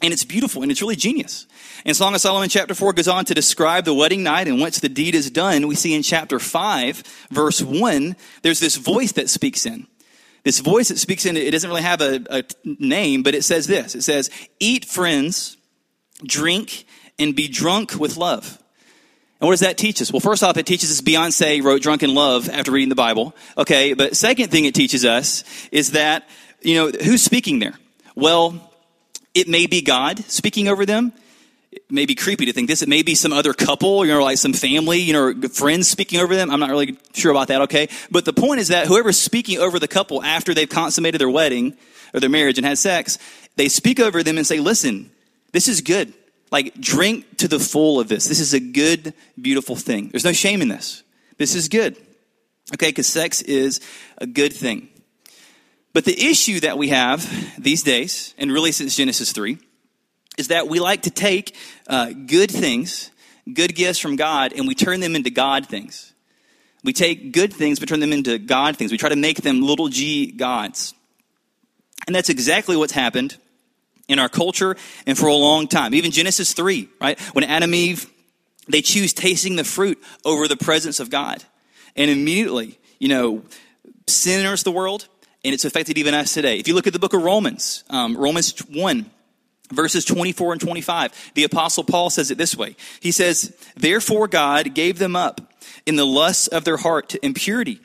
and 0.00 0.12
it's 0.12 0.24
beautiful, 0.24 0.62
and 0.62 0.70
it's 0.70 0.80
really 0.80 0.96
genius. 0.96 1.46
And 1.84 1.96
Song 1.96 2.14
of 2.14 2.20
Solomon 2.20 2.48
chapter 2.48 2.74
4 2.74 2.92
goes 2.92 3.08
on 3.08 3.24
to 3.24 3.34
describe 3.34 3.84
the 3.84 3.94
wedding 3.94 4.22
night 4.22 4.46
and 4.46 4.60
once 4.60 4.78
the 4.78 4.88
deed 4.88 5.14
is 5.14 5.30
done, 5.30 5.66
we 5.66 5.74
see 5.74 5.94
in 5.94 6.02
chapter 6.02 6.38
5, 6.38 7.02
verse 7.30 7.60
1, 7.60 8.16
there's 8.42 8.60
this 8.60 8.76
voice 8.76 9.12
that 9.12 9.28
speaks 9.28 9.66
in. 9.66 9.86
This 10.44 10.60
voice 10.60 10.88
that 10.88 10.98
speaks 10.98 11.24
in, 11.26 11.36
it 11.36 11.50
doesn't 11.50 11.68
really 11.68 11.82
have 11.82 12.00
a, 12.00 12.20
a 12.30 12.44
name, 12.64 13.22
but 13.22 13.34
it 13.34 13.44
says 13.44 13.66
this. 13.66 13.94
It 13.94 14.02
says, 14.02 14.30
eat 14.58 14.84
friends, 14.84 15.56
drink, 16.24 16.84
and 17.18 17.34
be 17.34 17.48
drunk 17.48 17.94
with 17.98 18.16
love. 18.16 18.58
And 19.40 19.48
what 19.48 19.52
does 19.52 19.60
that 19.60 19.76
teach 19.76 20.00
us? 20.00 20.12
Well, 20.12 20.20
first 20.20 20.44
off, 20.44 20.56
it 20.56 20.66
teaches 20.66 20.90
us 20.90 21.00
Beyonce 21.00 21.62
wrote 21.62 21.82
Drunk 21.82 22.04
in 22.04 22.14
Love 22.14 22.48
after 22.48 22.70
reading 22.70 22.88
the 22.88 22.94
Bible. 22.94 23.34
Okay, 23.58 23.92
but 23.92 24.16
second 24.16 24.50
thing 24.52 24.66
it 24.66 24.74
teaches 24.74 25.04
us 25.04 25.42
is 25.72 25.92
that, 25.92 26.28
you 26.60 26.76
know, 26.76 26.90
who's 26.90 27.22
speaking 27.22 27.58
there? 27.58 27.74
Well, 28.14 28.72
it 29.34 29.48
may 29.48 29.66
be 29.66 29.82
God 29.82 30.20
speaking 30.26 30.68
over 30.68 30.86
them. 30.86 31.12
It 31.72 31.90
may 31.90 32.04
be 32.04 32.14
creepy 32.14 32.44
to 32.46 32.52
think 32.52 32.68
this. 32.68 32.82
It 32.82 32.88
may 32.88 33.02
be 33.02 33.14
some 33.14 33.32
other 33.32 33.54
couple, 33.54 34.04
you 34.04 34.12
know, 34.12 34.22
like 34.22 34.36
some 34.36 34.52
family, 34.52 34.98
you 34.98 35.14
know, 35.14 35.48
friends 35.48 35.88
speaking 35.88 36.20
over 36.20 36.36
them. 36.36 36.50
I'm 36.50 36.60
not 36.60 36.68
really 36.68 36.98
sure 37.14 37.30
about 37.30 37.48
that, 37.48 37.62
okay? 37.62 37.88
But 38.10 38.26
the 38.26 38.34
point 38.34 38.60
is 38.60 38.68
that 38.68 38.86
whoever's 38.86 39.18
speaking 39.18 39.58
over 39.58 39.78
the 39.78 39.88
couple 39.88 40.22
after 40.22 40.52
they've 40.52 40.68
consummated 40.68 41.18
their 41.18 41.30
wedding 41.30 41.74
or 42.12 42.20
their 42.20 42.28
marriage 42.28 42.58
and 42.58 42.66
had 42.66 42.76
sex, 42.76 43.16
they 43.56 43.68
speak 43.68 44.00
over 44.00 44.22
them 44.22 44.36
and 44.36 44.46
say, 44.46 44.60
listen, 44.60 45.10
this 45.52 45.66
is 45.66 45.80
good. 45.80 46.12
Like, 46.50 46.74
drink 46.74 47.38
to 47.38 47.48
the 47.48 47.58
full 47.58 47.98
of 47.98 48.08
this. 48.08 48.26
This 48.26 48.40
is 48.40 48.52
a 48.52 48.60
good, 48.60 49.14
beautiful 49.40 49.74
thing. 49.74 50.08
There's 50.08 50.24
no 50.24 50.34
shame 50.34 50.60
in 50.60 50.68
this. 50.68 51.02
This 51.38 51.54
is 51.54 51.68
good. 51.68 51.96
Okay, 52.74 52.88
because 52.88 53.06
sex 53.06 53.40
is 53.40 53.80
a 54.18 54.26
good 54.26 54.52
thing. 54.52 54.88
But 55.94 56.04
the 56.04 56.30
issue 56.30 56.60
that 56.60 56.76
we 56.76 56.88
have 56.90 57.26
these 57.58 57.82
days, 57.82 58.34
and 58.36 58.52
really 58.52 58.72
since 58.72 58.94
Genesis 58.94 59.32
3, 59.32 59.58
is 60.38 60.48
that 60.48 60.68
we 60.68 60.80
like 60.80 61.02
to 61.02 61.10
take 61.10 61.56
uh, 61.86 62.12
good 62.12 62.50
things, 62.50 63.10
good 63.52 63.74
gifts 63.74 63.98
from 63.98 64.16
God, 64.16 64.52
and 64.52 64.66
we 64.66 64.74
turn 64.74 65.00
them 65.00 65.14
into 65.14 65.30
God 65.30 65.66
things. 65.66 66.12
We 66.84 66.92
take 66.92 67.32
good 67.32 67.52
things, 67.52 67.78
but 67.78 67.88
turn 67.88 68.00
them 68.00 68.12
into 68.12 68.38
God 68.38 68.76
things. 68.76 68.90
We 68.90 68.98
try 68.98 69.10
to 69.10 69.16
make 69.16 69.42
them 69.42 69.62
little 69.62 69.88
g 69.88 70.32
gods. 70.32 70.94
And 72.06 72.16
that's 72.16 72.28
exactly 72.28 72.76
what's 72.76 72.92
happened 72.92 73.36
in 74.08 74.18
our 74.18 74.28
culture 74.28 74.76
and 75.06 75.16
for 75.16 75.26
a 75.26 75.34
long 75.34 75.68
time. 75.68 75.94
Even 75.94 76.10
Genesis 76.10 76.52
3, 76.54 76.88
right? 77.00 77.20
When 77.34 77.44
Adam 77.44 77.70
and 77.70 77.74
Eve, 77.74 78.10
they 78.68 78.82
choose 78.82 79.12
tasting 79.12 79.56
the 79.56 79.64
fruit 79.64 80.02
over 80.24 80.48
the 80.48 80.56
presence 80.56 80.98
of 80.98 81.10
God. 81.10 81.44
And 81.94 82.10
immediately, 82.10 82.78
you 82.98 83.08
know, 83.08 83.42
sin 84.06 84.40
enters 84.40 84.62
the 84.62 84.72
world, 84.72 85.06
and 85.44 85.54
it's 85.54 85.64
affected 85.64 85.98
even 85.98 86.14
us 86.14 86.34
today. 86.34 86.58
If 86.58 86.68
you 86.68 86.74
look 86.74 86.86
at 86.86 86.92
the 86.92 86.98
book 86.98 87.14
of 87.14 87.22
Romans, 87.22 87.84
um, 87.90 88.16
Romans 88.16 88.58
1, 88.58 89.10
verses 89.72 90.04
24 90.04 90.52
and 90.52 90.60
25, 90.60 91.32
the 91.34 91.44
apostle 91.44 91.84
Paul 91.84 92.10
says 92.10 92.30
it 92.30 92.38
this 92.38 92.56
way. 92.56 92.76
He 93.00 93.12
says, 93.12 93.56
Therefore 93.76 94.28
God 94.28 94.74
gave 94.74 94.98
them 94.98 95.16
up 95.16 95.40
in 95.86 95.96
the 95.96 96.06
lusts 96.06 96.46
of 96.46 96.64
their 96.64 96.76
heart 96.76 97.08
to 97.10 97.24
impurity, 97.24 97.80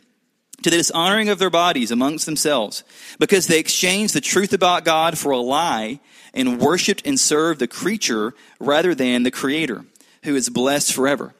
to 0.64 0.70
the 0.70 0.78
dishonoring 0.78 1.30
of 1.30 1.40
their 1.40 1.50
bodies 1.50 1.92
amongst 1.92 2.26
themselves, 2.26 2.84
because 3.20 3.48
they 3.48 3.60
exchanged 3.60 4.14
the 4.14 4.22
truth 4.22 4.54
about 4.54 4.86
God 4.86 5.18
for 5.18 5.32
a 5.32 5.38
lie 5.38 6.00
and 6.34 6.60
worshiped 6.60 7.02
and 7.06 7.20
served 7.20 7.60
the 7.60 7.68
creature 7.68 8.34
rather 8.60 8.94
than 8.94 9.24
the 9.24 9.32
creator, 9.32 9.86
who 10.24 10.36
is 10.36 10.50
blessed 10.50 10.94
forever. 10.94 11.34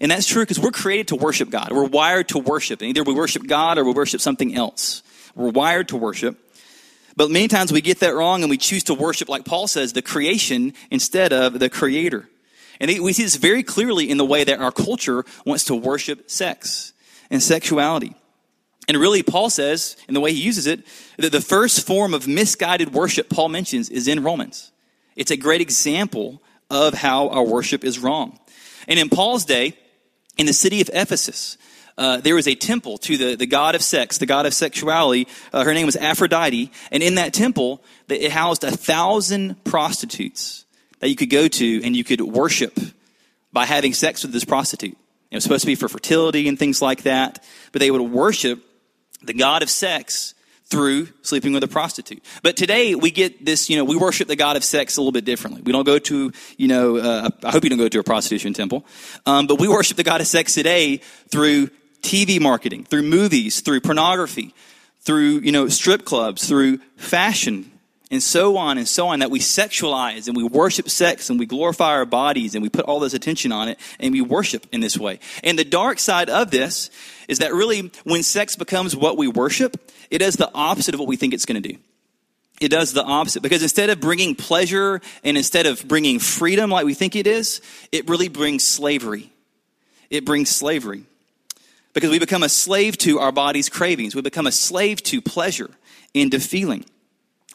And 0.00 0.10
that's 0.10 0.26
true 0.26 0.42
because 0.42 0.58
we're 0.58 0.70
created 0.70 1.08
to 1.08 1.16
worship 1.16 1.50
God. 1.50 1.72
We're 1.72 1.84
wired 1.84 2.28
to 2.30 2.38
worship. 2.38 2.80
And 2.80 2.88
either 2.88 3.02
we 3.02 3.14
worship 3.14 3.46
God 3.46 3.76
or 3.76 3.84
we 3.84 3.92
worship 3.92 4.20
something 4.20 4.54
else. 4.54 5.02
We're 5.34 5.50
wired 5.50 5.88
to 5.88 5.96
worship. 5.96 6.38
But 7.20 7.30
many 7.30 7.48
times 7.48 7.70
we 7.70 7.82
get 7.82 8.00
that 8.00 8.14
wrong 8.14 8.42
and 8.42 8.48
we 8.48 8.56
choose 8.56 8.84
to 8.84 8.94
worship, 8.94 9.28
like 9.28 9.44
Paul 9.44 9.66
says, 9.66 9.92
the 9.92 10.00
creation 10.00 10.72
instead 10.90 11.34
of 11.34 11.58
the 11.58 11.68
creator. 11.68 12.30
And 12.80 12.90
we 13.02 13.12
see 13.12 13.24
this 13.24 13.36
very 13.36 13.62
clearly 13.62 14.08
in 14.08 14.16
the 14.16 14.24
way 14.24 14.42
that 14.42 14.58
our 14.58 14.72
culture 14.72 15.26
wants 15.44 15.64
to 15.64 15.74
worship 15.74 16.30
sex 16.30 16.94
and 17.30 17.42
sexuality. 17.42 18.14
And 18.88 18.96
really, 18.96 19.22
Paul 19.22 19.50
says, 19.50 19.98
in 20.08 20.14
the 20.14 20.20
way 20.20 20.32
he 20.32 20.40
uses 20.40 20.66
it, 20.66 20.86
that 21.18 21.30
the 21.30 21.42
first 21.42 21.86
form 21.86 22.14
of 22.14 22.26
misguided 22.26 22.94
worship 22.94 23.28
Paul 23.28 23.50
mentions 23.50 23.90
is 23.90 24.08
in 24.08 24.22
Romans. 24.22 24.72
It's 25.14 25.30
a 25.30 25.36
great 25.36 25.60
example 25.60 26.40
of 26.70 26.94
how 26.94 27.28
our 27.28 27.44
worship 27.44 27.84
is 27.84 27.98
wrong. 27.98 28.40
And 28.88 28.98
in 28.98 29.10
Paul's 29.10 29.44
day, 29.44 29.76
in 30.38 30.46
the 30.46 30.54
city 30.54 30.80
of 30.80 30.88
Ephesus, 30.94 31.58
uh, 32.00 32.16
there 32.16 32.34
was 32.34 32.48
a 32.48 32.54
temple 32.54 32.96
to 32.96 33.18
the, 33.18 33.36
the 33.36 33.46
god 33.46 33.74
of 33.74 33.82
sex, 33.82 34.16
the 34.16 34.26
god 34.26 34.46
of 34.46 34.54
sexuality. 34.54 35.28
Uh, 35.52 35.64
her 35.64 35.74
name 35.74 35.84
was 35.84 35.96
Aphrodite. 35.96 36.72
And 36.90 37.02
in 37.02 37.16
that 37.16 37.34
temple, 37.34 37.82
it 38.08 38.32
housed 38.32 38.64
a 38.64 38.70
thousand 38.70 39.62
prostitutes 39.64 40.64
that 41.00 41.10
you 41.10 41.14
could 41.14 41.28
go 41.28 41.46
to 41.46 41.84
and 41.84 41.94
you 41.94 42.02
could 42.02 42.22
worship 42.22 42.80
by 43.52 43.66
having 43.66 43.92
sex 43.92 44.22
with 44.22 44.32
this 44.32 44.46
prostitute. 44.46 44.96
It 45.30 45.36
was 45.36 45.44
supposed 45.44 45.60
to 45.60 45.66
be 45.66 45.74
for 45.74 45.88
fertility 45.88 46.48
and 46.48 46.58
things 46.58 46.80
like 46.80 47.02
that. 47.02 47.44
But 47.70 47.80
they 47.80 47.90
would 47.90 48.00
worship 48.00 48.64
the 49.22 49.34
god 49.34 49.62
of 49.62 49.68
sex 49.68 50.34
through 50.70 51.08
sleeping 51.22 51.52
with 51.52 51.64
a 51.64 51.68
prostitute. 51.68 52.24
But 52.42 52.56
today 52.56 52.94
we 52.94 53.10
get 53.10 53.44
this, 53.44 53.68
you 53.68 53.76
know, 53.76 53.84
we 53.84 53.96
worship 53.96 54.28
the 54.28 54.36
God 54.36 54.56
of 54.56 54.62
sex 54.62 54.96
a 54.96 55.00
little 55.00 55.10
bit 55.10 55.24
differently. 55.24 55.62
We 55.62 55.72
don't 55.72 55.84
go 55.84 55.98
to, 55.98 56.32
you 56.56 56.68
know, 56.68 56.96
uh, 56.96 57.28
I 57.42 57.50
hope 57.50 57.64
you 57.64 57.70
don't 57.70 57.78
go 57.78 57.88
to 57.88 57.98
a 57.98 58.04
prostitution 58.04 58.54
temple, 58.54 58.86
um, 59.26 59.48
but 59.48 59.58
we 59.58 59.66
worship 59.66 59.96
the 59.96 60.04
God 60.04 60.20
of 60.20 60.28
sex 60.28 60.54
today 60.54 60.98
through 61.28 61.70
TV 62.02 62.40
marketing, 62.40 62.84
through 62.84 63.02
movies, 63.02 63.60
through 63.60 63.80
pornography, 63.80 64.54
through, 65.00 65.40
you 65.40 65.52
know, 65.52 65.68
strip 65.68 66.04
clubs, 66.04 66.46
through 66.46 66.78
fashion, 66.96 67.70
and 68.10 68.22
so 68.22 68.56
on 68.56 68.76
and 68.76 68.88
so 68.88 69.08
on, 69.08 69.20
that 69.20 69.30
we 69.30 69.38
sexualize 69.38 70.26
and 70.26 70.36
we 70.36 70.42
worship 70.42 70.90
sex 70.90 71.30
and 71.30 71.38
we 71.38 71.46
glorify 71.46 71.90
our 71.90 72.04
bodies 72.04 72.54
and 72.54 72.62
we 72.62 72.68
put 72.68 72.84
all 72.84 72.98
this 72.98 73.14
attention 73.14 73.52
on 73.52 73.68
it 73.68 73.78
and 74.00 74.12
we 74.12 74.20
worship 74.20 74.66
in 74.72 74.80
this 74.80 74.98
way. 74.98 75.20
And 75.44 75.58
the 75.58 75.64
dark 75.64 75.98
side 75.98 76.28
of 76.28 76.50
this 76.50 76.90
is 77.28 77.38
that 77.38 77.54
really 77.54 77.92
when 78.04 78.22
sex 78.22 78.56
becomes 78.56 78.96
what 78.96 79.16
we 79.16 79.28
worship, 79.28 79.76
it 80.10 80.18
does 80.18 80.34
the 80.34 80.50
opposite 80.52 80.94
of 80.94 81.00
what 81.00 81.08
we 81.08 81.16
think 81.16 81.32
it's 81.32 81.46
going 81.46 81.62
to 81.62 81.68
do. 81.72 81.78
It 82.60 82.70
does 82.70 82.92
the 82.92 83.04
opposite 83.04 83.42
because 83.42 83.62
instead 83.62 83.88
of 83.88 84.00
bringing 84.00 84.34
pleasure 84.34 85.00
and 85.24 85.36
instead 85.36 85.66
of 85.66 85.86
bringing 85.86 86.18
freedom 86.18 86.68
like 86.68 86.84
we 86.84 86.94
think 86.94 87.16
it 87.16 87.26
is, 87.26 87.62
it 87.90 88.08
really 88.08 88.28
brings 88.28 88.66
slavery. 88.66 89.32
it 90.10 90.24
brings 90.26 90.50
slavery. 90.50 91.04
Because 91.92 92.10
we 92.10 92.18
become 92.18 92.42
a 92.42 92.48
slave 92.48 92.96
to 92.98 93.18
our 93.18 93.32
body's 93.32 93.68
cravings. 93.68 94.14
We 94.14 94.22
become 94.22 94.46
a 94.46 94.52
slave 94.52 95.02
to 95.04 95.20
pleasure 95.20 95.70
and 96.14 96.30
to 96.32 96.38
feeling. 96.38 96.84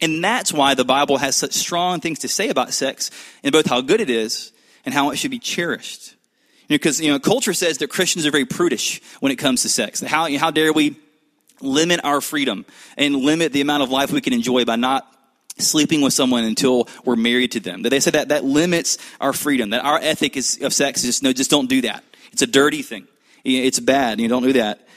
And 0.01 0.23
that's 0.23 0.51
why 0.51 0.73
the 0.73 0.83
Bible 0.83 1.17
has 1.17 1.35
such 1.35 1.53
strong 1.53 2.01
things 2.01 2.19
to 2.19 2.27
say 2.27 2.49
about 2.49 2.73
sex 2.73 3.11
and 3.43 3.53
both 3.53 3.65
how 3.65 3.81
good 3.81 4.01
it 4.01 4.09
is 4.09 4.51
and 4.85 4.93
how 4.93 5.11
it 5.11 5.15
should 5.15 5.31
be 5.31 5.39
cherished. 5.39 6.15
Because, 6.67 6.99
you 6.99 7.11
know, 7.11 7.19
culture 7.19 7.53
says 7.53 7.77
that 7.77 7.89
Christians 7.89 8.25
are 8.25 8.31
very 8.31 8.45
prudish 8.45 9.01
when 9.19 9.31
it 9.31 9.37
comes 9.37 9.61
to 9.61 9.69
sex. 9.69 10.01
How, 10.01 10.35
how 10.37 10.51
dare 10.51 10.73
we 10.73 10.97
limit 11.61 12.01
our 12.03 12.21
freedom 12.21 12.65
and 12.97 13.15
limit 13.15 13.53
the 13.53 13.61
amount 13.61 13.83
of 13.83 13.89
life 13.89 14.11
we 14.11 14.21
can 14.21 14.33
enjoy 14.33 14.65
by 14.65 14.75
not 14.75 15.09
sleeping 15.57 16.01
with 16.01 16.13
someone 16.13 16.43
until 16.43 16.87
we're 17.05 17.15
married 17.15 17.53
to 17.53 17.59
them. 17.59 17.83
That 17.83 17.89
they 17.89 17.99
say 17.99 18.11
that 18.11 18.29
that 18.29 18.43
limits 18.43 18.97
our 19.21 19.31
freedom. 19.33 19.69
That 19.69 19.85
our 19.85 19.97
ethic 19.99 20.35
is, 20.35 20.61
of 20.61 20.73
sex 20.73 21.03
is 21.03 21.07
just 21.07 21.23
no, 21.23 21.31
just 21.31 21.51
don't 21.51 21.69
do 21.69 21.81
that. 21.81 22.03
It's 22.31 22.41
a 22.41 22.47
dirty 22.47 22.81
thing. 22.81 23.07
It's 23.45 23.79
bad. 23.79 24.19
You 24.19 24.27
don't 24.27 24.43
do 24.43 24.53
that. 24.53 24.87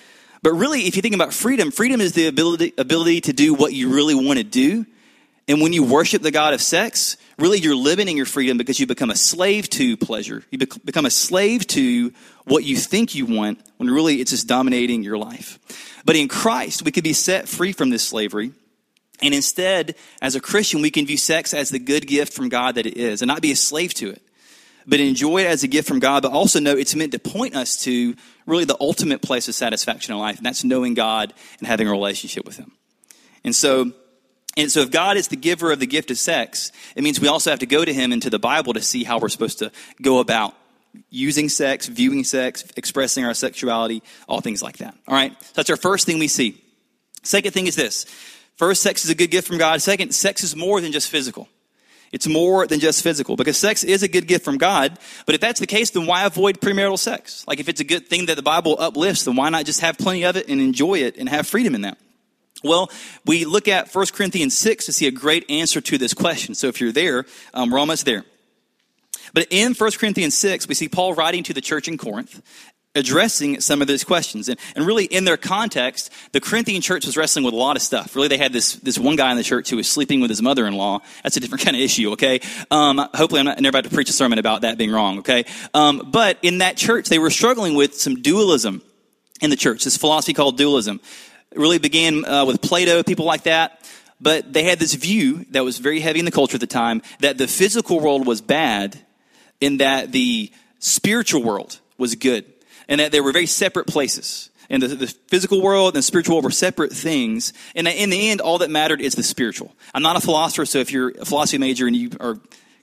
But 0.42 0.52
really, 0.52 0.86
if 0.86 0.96
you 0.96 1.02
think 1.02 1.14
about 1.14 1.34
freedom, 1.34 1.70
freedom 1.70 2.00
is 2.00 2.12
the 2.12 2.26
ability 2.26 2.72
ability 2.78 3.22
to 3.22 3.32
do 3.32 3.54
what 3.54 3.72
you 3.72 3.92
really 3.92 4.14
want 4.14 4.38
to 4.38 4.44
do. 4.44 4.86
And 5.48 5.62
when 5.62 5.72
you 5.72 5.82
worship 5.82 6.22
the 6.22 6.30
God 6.30 6.52
of 6.52 6.60
sex, 6.60 7.16
really 7.38 7.58
you're 7.58 7.74
limiting 7.74 8.16
your 8.16 8.26
freedom 8.26 8.58
because 8.58 8.78
you 8.78 8.86
become 8.86 9.10
a 9.10 9.16
slave 9.16 9.68
to 9.70 9.96
pleasure. 9.96 10.44
You 10.50 10.58
become 10.58 11.06
a 11.06 11.10
slave 11.10 11.66
to 11.68 12.12
what 12.44 12.64
you 12.64 12.76
think 12.76 13.14
you 13.14 13.24
want 13.24 13.58
when 13.78 13.90
really 13.90 14.20
it's 14.20 14.30
just 14.30 14.46
dominating 14.46 15.02
your 15.02 15.16
life. 15.16 15.58
But 16.04 16.16
in 16.16 16.28
Christ, 16.28 16.82
we 16.82 16.90
could 16.90 17.04
be 17.04 17.14
set 17.14 17.48
free 17.48 17.72
from 17.72 17.88
this 17.90 18.02
slavery 18.02 18.52
and 19.20 19.34
instead, 19.34 19.96
as 20.22 20.34
a 20.34 20.40
Christian, 20.40 20.80
we 20.80 20.90
can 20.90 21.06
view 21.06 21.16
sex 21.16 21.52
as 21.52 21.70
the 21.70 21.78
good 21.78 22.06
gift 22.06 22.32
from 22.32 22.48
God 22.48 22.76
that 22.76 22.86
it 22.86 22.96
is 22.96 23.20
and 23.20 23.28
not 23.28 23.42
be 23.42 23.50
a 23.50 23.56
slave 23.56 23.94
to 23.94 24.10
it, 24.10 24.22
but 24.88 25.00
enjoy 25.00 25.42
it 25.42 25.46
as 25.46 25.62
a 25.62 25.68
gift 25.68 25.86
from 25.86 25.98
God, 25.98 26.22
but 26.22 26.32
also 26.32 26.58
know 26.58 26.72
it's 26.72 26.94
meant 26.94 27.12
to 27.12 27.18
point 27.18 27.54
us 27.54 27.76
to 27.84 28.14
really 28.46 28.64
the 28.64 28.76
ultimate 28.80 29.20
place 29.20 29.46
of 29.46 29.54
satisfaction 29.54 30.14
in 30.14 30.18
life, 30.18 30.38
and 30.38 30.46
that's 30.46 30.64
knowing 30.64 30.94
God 30.94 31.34
and 31.58 31.68
having 31.68 31.86
a 31.86 31.90
relationship 31.90 32.46
with 32.46 32.56
Him. 32.56 32.72
And 33.44 33.54
so, 33.54 33.92
and 34.56 34.72
so 34.72 34.80
if 34.80 34.90
God 34.90 35.18
is 35.18 35.28
the 35.28 35.36
giver 35.36 35.70
of 35.70 35.78
the 35.78 35.86
gift 35.86 36.10
of 36.10 36.18
sex, 36.18 36.72
it 36.96 37.04
means 37.04 37.20
we 37.20 37.28
also 37.28 37.50
have 37.50 37.58
to 37.58 37.66
go 37.66 37.84
to 37.84 37.92
Him 37.92 38.12
and 38.12 38.22
to 38.22 38.30
the 38.30 38.38
Bible 38.38 38.72
to 38.72 38.82
see 38.82 39.04
how 39.04 39.18
we're 39.18 39.28
supposed 39.28 39.58
to 39.58 39.70
go 40.00 40.20
about 40.20 40.54
using 41.10 41.50
sex, 41.50 41.86
viewing 41.86 42.24
sex, 42.24 42.64
expressing 42.76 43.26
our 43.26 43.34
sexuality, 43.34 44.02
all 44.26 44.40
things 44.40 44.62
like 44.62 44.78
that. 44.78 44.96
All 45.06 45.14
right? 45.14 45.40
So 45.42 45.52
that's 45.54 45.70
our 45.70 45.76
first 45.76 46.06
thing 46.06 46.18
we 46.18 46.28
see. 46.28 46.62
Second 47.22 47.52
thing 47.52 47.66
is 47.66 47.76
this 47.76 48.06
First, 48.56 48.82
sex 48.82 49.04
is 49.04 49.10
a 49.10 49.14
good 49.14 49.30
gift 49.30 49.46
from 49.46 49.58
God. 49.58 49.80
Second, 49.80 50.12
sex 50.12 50.42
is 50.42 50.56
more 50.56 50.80
than 50.80 50.90
just 50.90 51.08
physical. 51.10 51.48
It's 52.12 52.26
more 52.26 52.66
than 52.66 52.80
just 52.80 53.02
physical 53.02 53.36
because 53.36 53.58
sex 53.58 53.84
is 53.84 54.02
a 54.02 54.08
good 54.08 54.26
gift 54.26 54.44
from 54.44 54.56
God. 54.56 54.98
But 55.26 55.34
if 55.34 55.40
that's 55.40 55.60
the 55.60 55.66
case, 55.66 55.90
then 55.90 56.06
why 56.06 56.24
avoid 56.24 56.60
premarital 56.60 56.98
sex? 56.98 57.44
Like 57.46 57.60
if 57.60 57.68
it's 57.68 57.80
a 57.80 57.84
good 57.84 58.08
thing 58.08 58.26
that 58.26 58.36
the 58.36 58.42
Bible 58.42 58.76
uplifts, 58.78 59.24
then 59.24 59.36
why 59.36 59.50
not 59.50 59.66
just 59.66 59.80
have 59.80 59.98
plenty 59.98 60.24
of 60.24 60.36
it 60.36 60.48
and 60.48 60.60
enjoy 60.60 61.00
it 61.00 61.16
and 61.16 61.28
have 61.28 61.46
freedom 61.46 61.74
in 61.74 61.82
that? 61.82 61.98
Well, 62.64 62.90
we 63.24 63.44
look 63.44 63.68
at 63.68 63.94
1 63.94 64.06
Corinthians 64.12 64.56
6 64.56 64.86
to 64.86 64.92
see 64.92 65.06
a 65.06 65.12
great 65.12 65.48
answer 65.50 65.80
to 65.80 65.98
this 65.98 66.14
question. 66.14 66.54
So 66.54 66.66
if 66.66 66.80
you're 66.80 66.92
there, 66.92 67.24
um, 67.54 67.70
we're 67.70 67.78
almost 67.78 68.04
there. 68.04 68.24
But 69.32 69.46
in 69.50 69.74
1 69.74 69.90
Corinthians 69.92 70.36
6, 70.36 70.66
we 70.66 70.74
see 70.74 70.88
Paul 70.88 71.14
writing 71.14 71.42
to 71.44 71.54
the 71.54 71.60
church 71.60 71.86
in 71.86 71.98
Corinth, 71.98 72.42
addressing 72.94 73.60
some 73.60 73.80
of 73.80 73.88
these 73.88 74.04
questions. 74.04 74.48
And, 74.48 74.58
and 74.74 74.86
really, 74.86 75.04
in 75.04 75.24
their 75.24 75.36
context, 75.36 76.12
the 76.32 76.40
Corinthian 76.40 76.82
church 76.82 77.06
was 77.06 77.16
wrestling 77.16 77.44
with 77.44 77.54
a 77.54 77.56
lot 77.56 77.76
of 77.76 77.82
stuff. 77.82 78.14
Really, 78.14 78.28
they 78.28 78.38
had 78.38 78.52
this, 78.52 78.74
this 78.76 78.98
one 78.98 79.16
guy 79.16 79.30
in 79.30 79.36
the 79.36 79.42
church 79.42 79.70
who 79.70 79.76
was 79.76 79.88
sleeping 79.88 80.20
with 80.20 80.30
his 80.30 80.42
mother 80.42 80.66
in 80.66 80.74
law. 80.74 81.00
That's 81.22 81.36
a 81.36 81.40
different 81.40 81.64
kind 81.64 81.76
of 81.76 81.82
issue, 81.82 82.12
okay? 82.12 82.40
Um, 82.70 82.98
hopefully, 82.98 83.40
I'm 83.40 83.46
not, 83.46 83.60
never 83.60 83.78
about 83.78 83.88
to 83.88 83.94
preach 83.94 84.10
a 84.10 84.14
sermon 84.14 84.38
about 84.38 84.62
that 84.62 84.78
being 84.78 84.90
wrong, 84.90 85.20
okay? 85.20 85.44
Um, 85.74 86.08
but 86.10 86.38
in 86.42 86.58
that 86.58 86.76
church, 86.76 87.08
they 87.08 87.18
were 87.18 87.30
struggling 87.30 87.74
with 87.74 87.94
some 87.94 88.22
dualism 88.22 88.82
in 89.40 89.50
the 89.50 89.56
church, 89.56 89.84
this 89.84 89.96
philosophy 89.96 90.34
called 90.34 90.56
dualism. 90.56 91.00
It 91.52 91.58
really 91.58 91.78
began 91.78 92.24
uh, 92.24 92.44
with 92.44 92.60
Plato, 92.60 93.02
people 93.02 93.24
like 93.24 93.44
that. 93.44 93.74
But 94.20 94.52
they 94.52 94.64
had 94.64 94.80
this 94.80 94.94
view 94.94 95.46
that 95.50 95.62
was 95.62 95.78
very 95.78 96.00
heavy 96.00 96.18
in 96.18 96.24
the 96.24 96.32
culture 96.32 96.56
at 96.56 96.60
the 96.60 96.66
time 96.66 97.02
that 97.20 97.38
the 97.38 97.46
physical 97.46 98.00
world 98.00 98.26
was 98.26 98.40
bad 98.40 98.98
and 99.62 99.78
that 99.78 100.10
the 100.10 100.50
spiritual 100.80 101.42
world 101.42 101.78
was 101.98 102.16
good 102.16 102.44
and 102.88 103.00
that 103.00 103.12
they 103.12 103.20
were 103.20 103.32
very 103.32 103.46
separate 103.46 103.86
places. 103.86 104.50
And 104.70 104.82
the, 104.82 104.88
the, 104.88 105.06
physical 105.28 105.62
world 105.62 105.94
and 105.94 105.98
the 105.98 106.02
spiritual 106.02 106.36
world 106.36 106.44
were 106.44 106.50
separate 106.50 106.92
things. 106.92 107.52
And 107.74 107.88
in 107.88 108.10
the 108.10 108.30
end, 108.30 108.40
all 108.40 108.58
that 108.58 108.70
mattered 108.70 109.00
is 109.00 109.14
the 109.14 109.22
spiritual. 109.22 109.74
I'm 109.94 110.02
not 110.02 110.16
a 110.16 110.20
philosopher, 110.20 110.66
so 110.66 110.78
if 110.78 110.92
you're 110.92 111.10
a 111.10 111.24
philosophy 111.24 111.58
major 111.58 111.86
and 111.86 111.96
you 111.96 112.10
are 112.20 112.38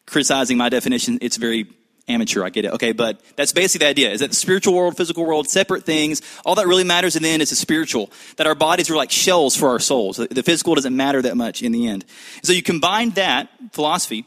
criticizing 0.08 0.58
my 0.58 0.70
definition, 0.70 1.20
it's 1.22 1.38
very 1.38 1.68
amateur. 2.08 2.44
I 2.44 2.50
get 2.50 2.66
it. 2.66 2.74
Okay, 2.74 2.92
but 2.92 3.22
that's 3.36 3.52
basically 3.52 3.86
the 3.86 3.90
idea: 3.90 4.12
is 4.12 4.20
that 4.22 4.30
the 4.30 4.36
spiritual 4.36 4.74
world, 4.74 4.98
physical 4.98 5.26
world, 5.26 5.48
separate 5.48 5.84
things. 5.84 6.22
All 6.46 6.56
that 6.56 6.68
really 6.68 6.84
matters 6.84 7.16
in 7.16 7.24
the 7.24 7.30
end 7.30 7.42
is 7.42 7.52
the 7.52 7.56
spiritual. 7.56 8.12
That 8.38 8.48
our 8.48 8.56
bodies 8.56 8.90
are 8.90 8.96
like 8.96 9.12
shells 9.12 9.56
for 9.56 9.70
our 9.70 9.80
souls. 9.80 10.18
The 10.18 10.44
physical 10.44 10.76
doesn't 10.76 10.96
matter 10.96 11.22
that 11.22 11.38
much 11.38 11.62
in 11.62 11.72
the 11.72 11.88
end. 11.88 12.06
So 12.44 12.54
you 12.54 12.64
combine 12.64 13.12
that 13.12 13.50
philosophy 13.72 14.26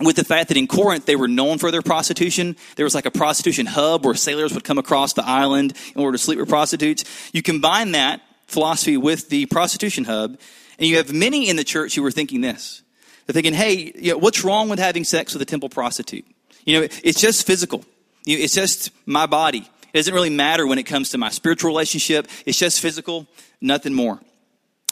with 0.00 0.16
the 0.16 0.24
fact 0.24 0.48
that 0.48 0.56
in 0.56 0.66
Corinth 0.66 1.06
they 1.06 1.16
were 1.16 1.28
known 1.28 1.58
for 1.58 1.70
their 1.70 1.82
prostitution. 1.82 2.56
There 2.76 2.84
was 2.84 2.94
like 2.94 3.06
a 3.06 3.10
prostitution 3.10 3.66
hub 3.66 4.04
where 4.04 4.14
sailors 4.14 4.52
would 4.52 4.64
come 4.64 4.78
across 4.78 5.12
the 5.12 5.24
island 5.24 5.74
in 5.94 6.00
order 6.00 6.16
to 6.16 6.22
sleep 6.22 6.38
with 6.38 6.48
prostitutes. 6.48 7.04
You 7.32 7.42
combine 7.42 7.92
that 7.92 8.20
philosophy 8.46 8.96
with 8.96 9.28
the 9.28 9.46
prostitution 9.46 10.04
hub, 10.04 10.38
and 10.78 10.88
you 10.88 10.96
have 10.96 11.12
many 11.12 11.48
in 11.48 11.56
the 11.56 11.64
church 11.64 11.94
who 11.94 12.04
are 12.04 12.10
thinking 12.10 12.40
this. 12.40 12.82
They're 13.26 13.34
thinking, 13.34 13.54
hey, 13.54 13.92
you 13.94 14.12
know, 14.12 14.18
what's 14.18 14.44
wrong 14.44 14.68
with 14.68 14.78
having 14.78 15.04
sex 15.04 15.32
with 15.32 15.40
a 15.40 15.46
temple 15.46 15.68
prostitute? 15.68 16.26
You 16.64 16.80
know, 16.80 16.88
it's 17.02 17.20
just 17.20 17.46
physical. 17.46 17.84
It's 18.26 18.54
just 18.54 18.90
my 19.06 19.26
body. 19.26 19.68
It 19.92 19.98
doesn't 19.98 20.14
really 20.14 20.30
matter 20.30 20.66
when 20.66 20.78
it 20.78 20.84
comes 20.84 21.10
to 21.10 21.18
my 21.18 21.30
spiritual 21.30 21.68
relationship. 21.68 22.26
It's 22.44 22.58
just 22.58 22.80
physical, 22.80 23.26
nothing 23.60 23.94
more. 23.94 24.20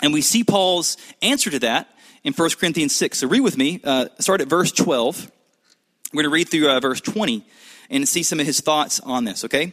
And 0.01 0.13
we 0.13 0.23
see 0.23 0.45
Paul's 0.45 0.97
answer 1.21 1.51
to 1.51 1.59
that 1.61 1.89
in 2.25 2.33
1 2.33 2.50
Corinthians 2.59 2.95
6. 2.95 3.19
So 3.19 3.29
read 3.29 3.41
with 3.41 3.57
me. 3.57 3.81
Uh, 3.83 4.07
start 4.19 4.41
at 4.41 4.49
verse 4.49 4.73
12. 4.73 5.31
We're 6.12 6.23
going 6.23 6.31
to 6.31 6.35
read 6.35 6.49
through 6.49 6.71
uh, 6.71 6.81
verse 6.81 7.00
20 7.00 7.45
and 7.91 8.09
see 8.09 8.23
some 8.23 8.41
of 8.41 8.47
his 8.47 8.61
thoughts 8.61 9.00
on 9.00 9.25
this, 9.25 9.45
okay? 9.45 9.73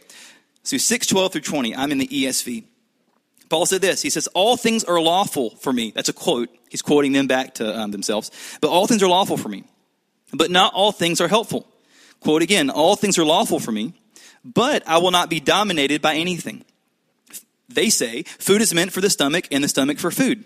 So 0.64 0.78
6, 0.78 1.08
12 1.08 1.32
through 1.34 1.42
20. 1.42 1.76
I'm 1.76 1.92
in 1.92 1.98
the 1.98 2.08
ESV. 2.08 2.64
Paul 3.50 3.66
said 3.66 3.82
this. 3.82 4.02
He 4.02 4.10
says, 4.10 4.28
All 4.28 4.58
things 4.58 4.84
are 4.84 5.02
lawful 5.02 5.52
for 5.58 5.74
me. 5.74 5.92
That's 5.92 6.10
a 6.10 6.14
quote. 6.14 6.50
He's 6.70 6.82
quoting 6.82 7.14
them 7.14 7.28
back 7.28 7.56
to 7.56 7.80
um, 7.80 7.92
themselves. 7.92 8.32
But 8.62 8.70
all 8.70 8.86
things 8.88 9.02
are 9.02 9.10
lawful 9.10 9.38
for 9.38 9.50
me. 9.50 9.64
But 10.32 10.52
not 10.52 10.74
all 10.74 10.92
things 10.92 11.20
are 11.20 11.28
helpful. 11.28 11.68
Quote 12.20 12.42
again, 12.42 12.70
All 12.70 12.96
things 12.96 13.18
are 13.18 13.26
lawful 13.26 13.60
for 13.60 13.72
me, 13.72 13.94
but 14.46 14.88
I 14.88 15.00
will 15.00 15.12
not 15.12 15.30
be 15.30 15.40
dominated 15.40 16.02
by 16.02 16.16
anything. 16.16 16.64
They 17.68 17.90
say, 17.90 18.24
Food 18.24 18.62
is 18.62 18.74
meant 18.74 18.92
for 18.92 19.02
the 19.02 19.10
stomach 19.10 19.48
and 19.52 19.64
the 19.64 19.68
stomach 19.68 19.98
for 19.98 20.12
food. 20.12 20.46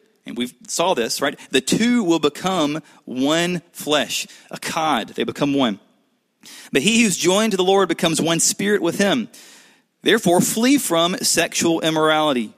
and 0.25 0.37
we 0.37 0.51
saw 0.67 0.93
this, 0.93 1.21
right? 1.21 1.39
The 1.49 1.61
two 1.61 2.03
will 2.03 2.19
become 2.19 2.81
one 3.05 3.61
flesh, 3.71 4.27
echad. 4.51 5.15
They 5.15 5.23
become 5.23 5.53
one. 5.53 5.79
But 6.71 6.81
he 6.81 7.03
who's 7.03 7.17
joined 7.17 7.51
to 7.51 7.57
the 7.57 7.63
Lord 7.63 7.89
becomes 7.89 8.21
one 8.21 8.39
spirit 8.39 8.81
with 8.81 8.97
him. 8.97 9.29
Therefore, 10.01 10.41
flee 10.41 10.77
from 10.77 11.15
sexual 11.17 11.81
immorality. 11.81 12.53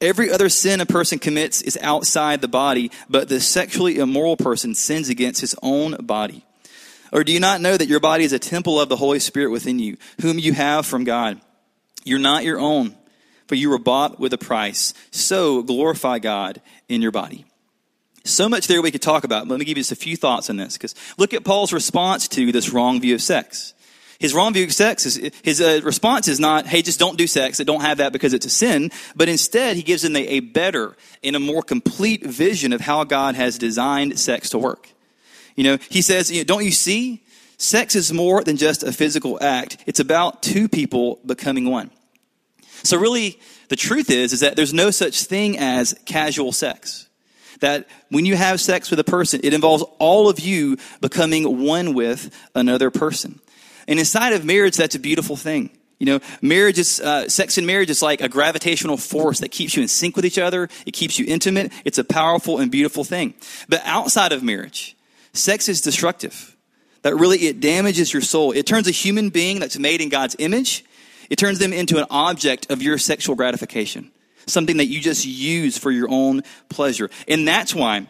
Every 0.00 0.30
other 0.30 0.48
sin 0.48 0.80
a 0.80 0.86
person 0.86 1.18
commits 1.18 1.62
is 1.62 1.78
outside 1.80 2.40
the 2.40 2.48
body, 2.48 2.90
but 3.08 3.28
the 3.28 3.40
sexually 3.40 3.98
immoral 3.98 4.36
person 4.36 4.74
sins 4.74 5.08
against 5.08 5.40
his 5.40 5.54
own 5.62 5.96
body. 6.04 6.44
Or 7.12 7.24
do 7.24 7.32
you 7.32 7.40
not 7.40 7.60
know 7.60 7.76
that 7.76 7.88
your 7.88 8.00
body 8.00 8.24
is 8.24 8.32
a 8.32 8.38
temple 8.38 8.80
of 8.80 8.88
the 8.88 8.96
Holy 8.96 9.20
Spirit 9.20 9.50
within 9.50 9.78
you, 9.78 9.96
whom 10.20 10.38
you 10.38 10.52
have 10.52 10.84
from 10.84 11.04
God? 11.04 11.40
You're 12.04 12.18
not 12.18 12.44
your 12.44 12.58
own 12.58 12.96
for 13.46 13.54
you 13.54 13.70
were 13.70 13.78
bought 13.78 14.18
with 14.18 14.32
a 14.32 14.38
price. 14.38 14.94
So 15.10 15.62
glorify 15.62 16.18
God 16.18 16.60
in 16.88 17.02
your 17.02 17.12
body. 17.12 17.44
So 18.24 18.48
much 18.48 18.66
there 18.66 18.80
we 18.80 18.90
could 18.90 19.02
talk 19.02 19.24
about. 19.24 19.48
Let 19.48 19.58
me 19.58 19.66
give 19.66 19.76
you 19.76 19.82
just 19.82 19.92
a 19.92 19.96
few 19.96 20.16
thoughts 20.16 20.48
on 20.48 20.56
this. 20.56 20.74
Because 20.74 20.94
look 21.18 21.34
at 21.34 21.44
Paul's 21.44 21.72
response 21.72 22.26
to 22.28 22.52
this 22.52 22.70
wrong 22.70 23.00
view 23.00 23.14
of 23.14 23.22
sex. 23.22 23.74
His 24.18 24.32
wrong 24.32 24.54
view 24.54 24.64
of 24.64 24.72
sex 24.72 25.04
is, 25.04 25.32
his 25.42 25.60
uh, 25.60 25.80
response 25.84 26.28
is 26.28 26.40
not, 26.40 26.66
hey, 26.66 26.80
just 26.80 26.98
don't 26.98 27.18
do 27.18 27.26
sex. 27.26 27.58
Don't 27.58 27.82
have 27.82 27.98
that 27.98 28.12
because 28.12 28.32
it's 28.32 28.46
a 28.46 28.50
sin. 28.50 28.90
But 29.14 29.28
instead, 29.28 29.76
he 29.76 29.82
gives 29.82 30.02
them 30.02 30.16
a, 30.16 30.20
a 30.20 30.40
better 30.40 30.96
and 31.22 31.36
a 31.36 31.40
more 31.40 31.62
complete 31.62 32.24
vision 32.24 32.72
of 32.72 32.80
how 32.80 33.04
God 33.04 33.34
has 33.34 33.58
designed 33.58 34.18
sex 34.18 34.50
to 34.50 34.58
work. 34.58 34.88
You 35.56 35.64
know, 35.64 35.78
he 35.90 36.00
says, 36.00 36.30
you 36.32 36.38
know, 36.38 36.44
don't 36.44 36.64
you 36.64 36.70
see? 36.70 37.22
Sex 37.58 37.94
is 37.94 38.12
more 38.12 38.42
than 38.42 38.56
just 38.56 38.82
a 38.82 38.92
physical 38.92 39.38
act. 39.42 39.76
It's 39.86 40.00
about 40.00 40.42
two 40.42 40.68
people 40.68 41.20
becoming 41.26 41.70
one. 41.70 41.90
So 42.84 42.98
really, 42.98 43.40
the 43.68 43.76
truth 43.76 44.10
is, 44.10 44.32
is 44.32 44.40
that 44.40 44.56
there's 44.56 44.74
no 44.74 44.90
such 44.90 45.24
thing 45.24 45.58
as 45.58 45.94
casual 46.04 46.52
sex. 46.52 47.08
That 47.60 47.88
when 48.10 48.26
you 48.26 48.36
have 48.36 48.60
sex 48.60 48.90
with 48.90 49.00
a 49.00 49.04
person, 49.04 49.40
it 49.42 49.54
involves 49.54 49.84
all 49.98 50.28
of 50.28 50.38
you 50.38 50.76
becoming 51.00 51.64
one 51.64 51.94
with 51.94 52.34
another 52.54 52.90
person. 52.90 53.40
And 53.88 53.98
inside 53.98 54.32
of 54.32 54.44
marriage, 54.44 54.76
that's 54.76 54.94
a 54.94 54.98
beautiful 55.00 55.36
thing. 55.36 55.70
You 55.98 56.06
know, 56.06 56.20
marriage 56.42 56.78
is, 56.78 57.00
uh, 57.00 57.28
sex 57.28 57.56
in 57.56 57.66
marriage 57.66 57.88
is 57.88 58.02
like 58.02 58.20
a 58.20 58.28
gravitational 58.28 58.96
force 58.96 59.40
that 59.40 59.50
keeps 59.50 59.76
you 59.76 59.82
in 59.82 59.88
sync 59.88 60.16
with 60.16 60.26
each 60.26 60.38
other. 60.38 60.68
It 60.84 60.92
keeps 60.92 61.18
you 61.18 61.24
intimate. 61.26 61.72
It's 61.84 61.98
a 61.98 62.04
powerful 62.04 62.58
and 62.58 62.70
beautiful 62.70 63.04
thing. 63.04 63.34
But 63.68 63.80
outside 63.84 64.32
of 64.32 64.42
marriage, 64.42 64.96
sex 65.32 65.68
is 65.68 65.80
destructive. 65.80 66.56
That 67.02 67.16
really, 67.16 67.46
it 67.46 67.60
damages 67.60 68.12
your 68.12 68.22
soul. 68.22 68.52
It 68.52 68.66
turns 68.66 68.88
a 68.88 68.90
human 68.90 69.30
being 69.30 69.60
that's 69.60 69.78
made 69.78 70.00
in 70.00 70.08
God's 70.08 70.36
image, 70.38 70.84
it 71.30 71.36
turns 71.36 71.58
them 71.58 71.72
into 71.72 71.98
an 71.98 72.06
object 72.10 72.70
of 72.70 72.82
your 72.82 72.98
sexual 72.98 73.34
gratification. 73.34 74.10
Something 74.46 74.76
that 74.76 74.86
you 74.86 75.00
just 75.00 75.24
use 75.24 75.78
for 75.78 75.90
your 75.90 76.08
own 76.10 76.42
pleasure. 76.68 77.10
And 77.26 77.48
that's 77.48 77.74
why 77.74 78.06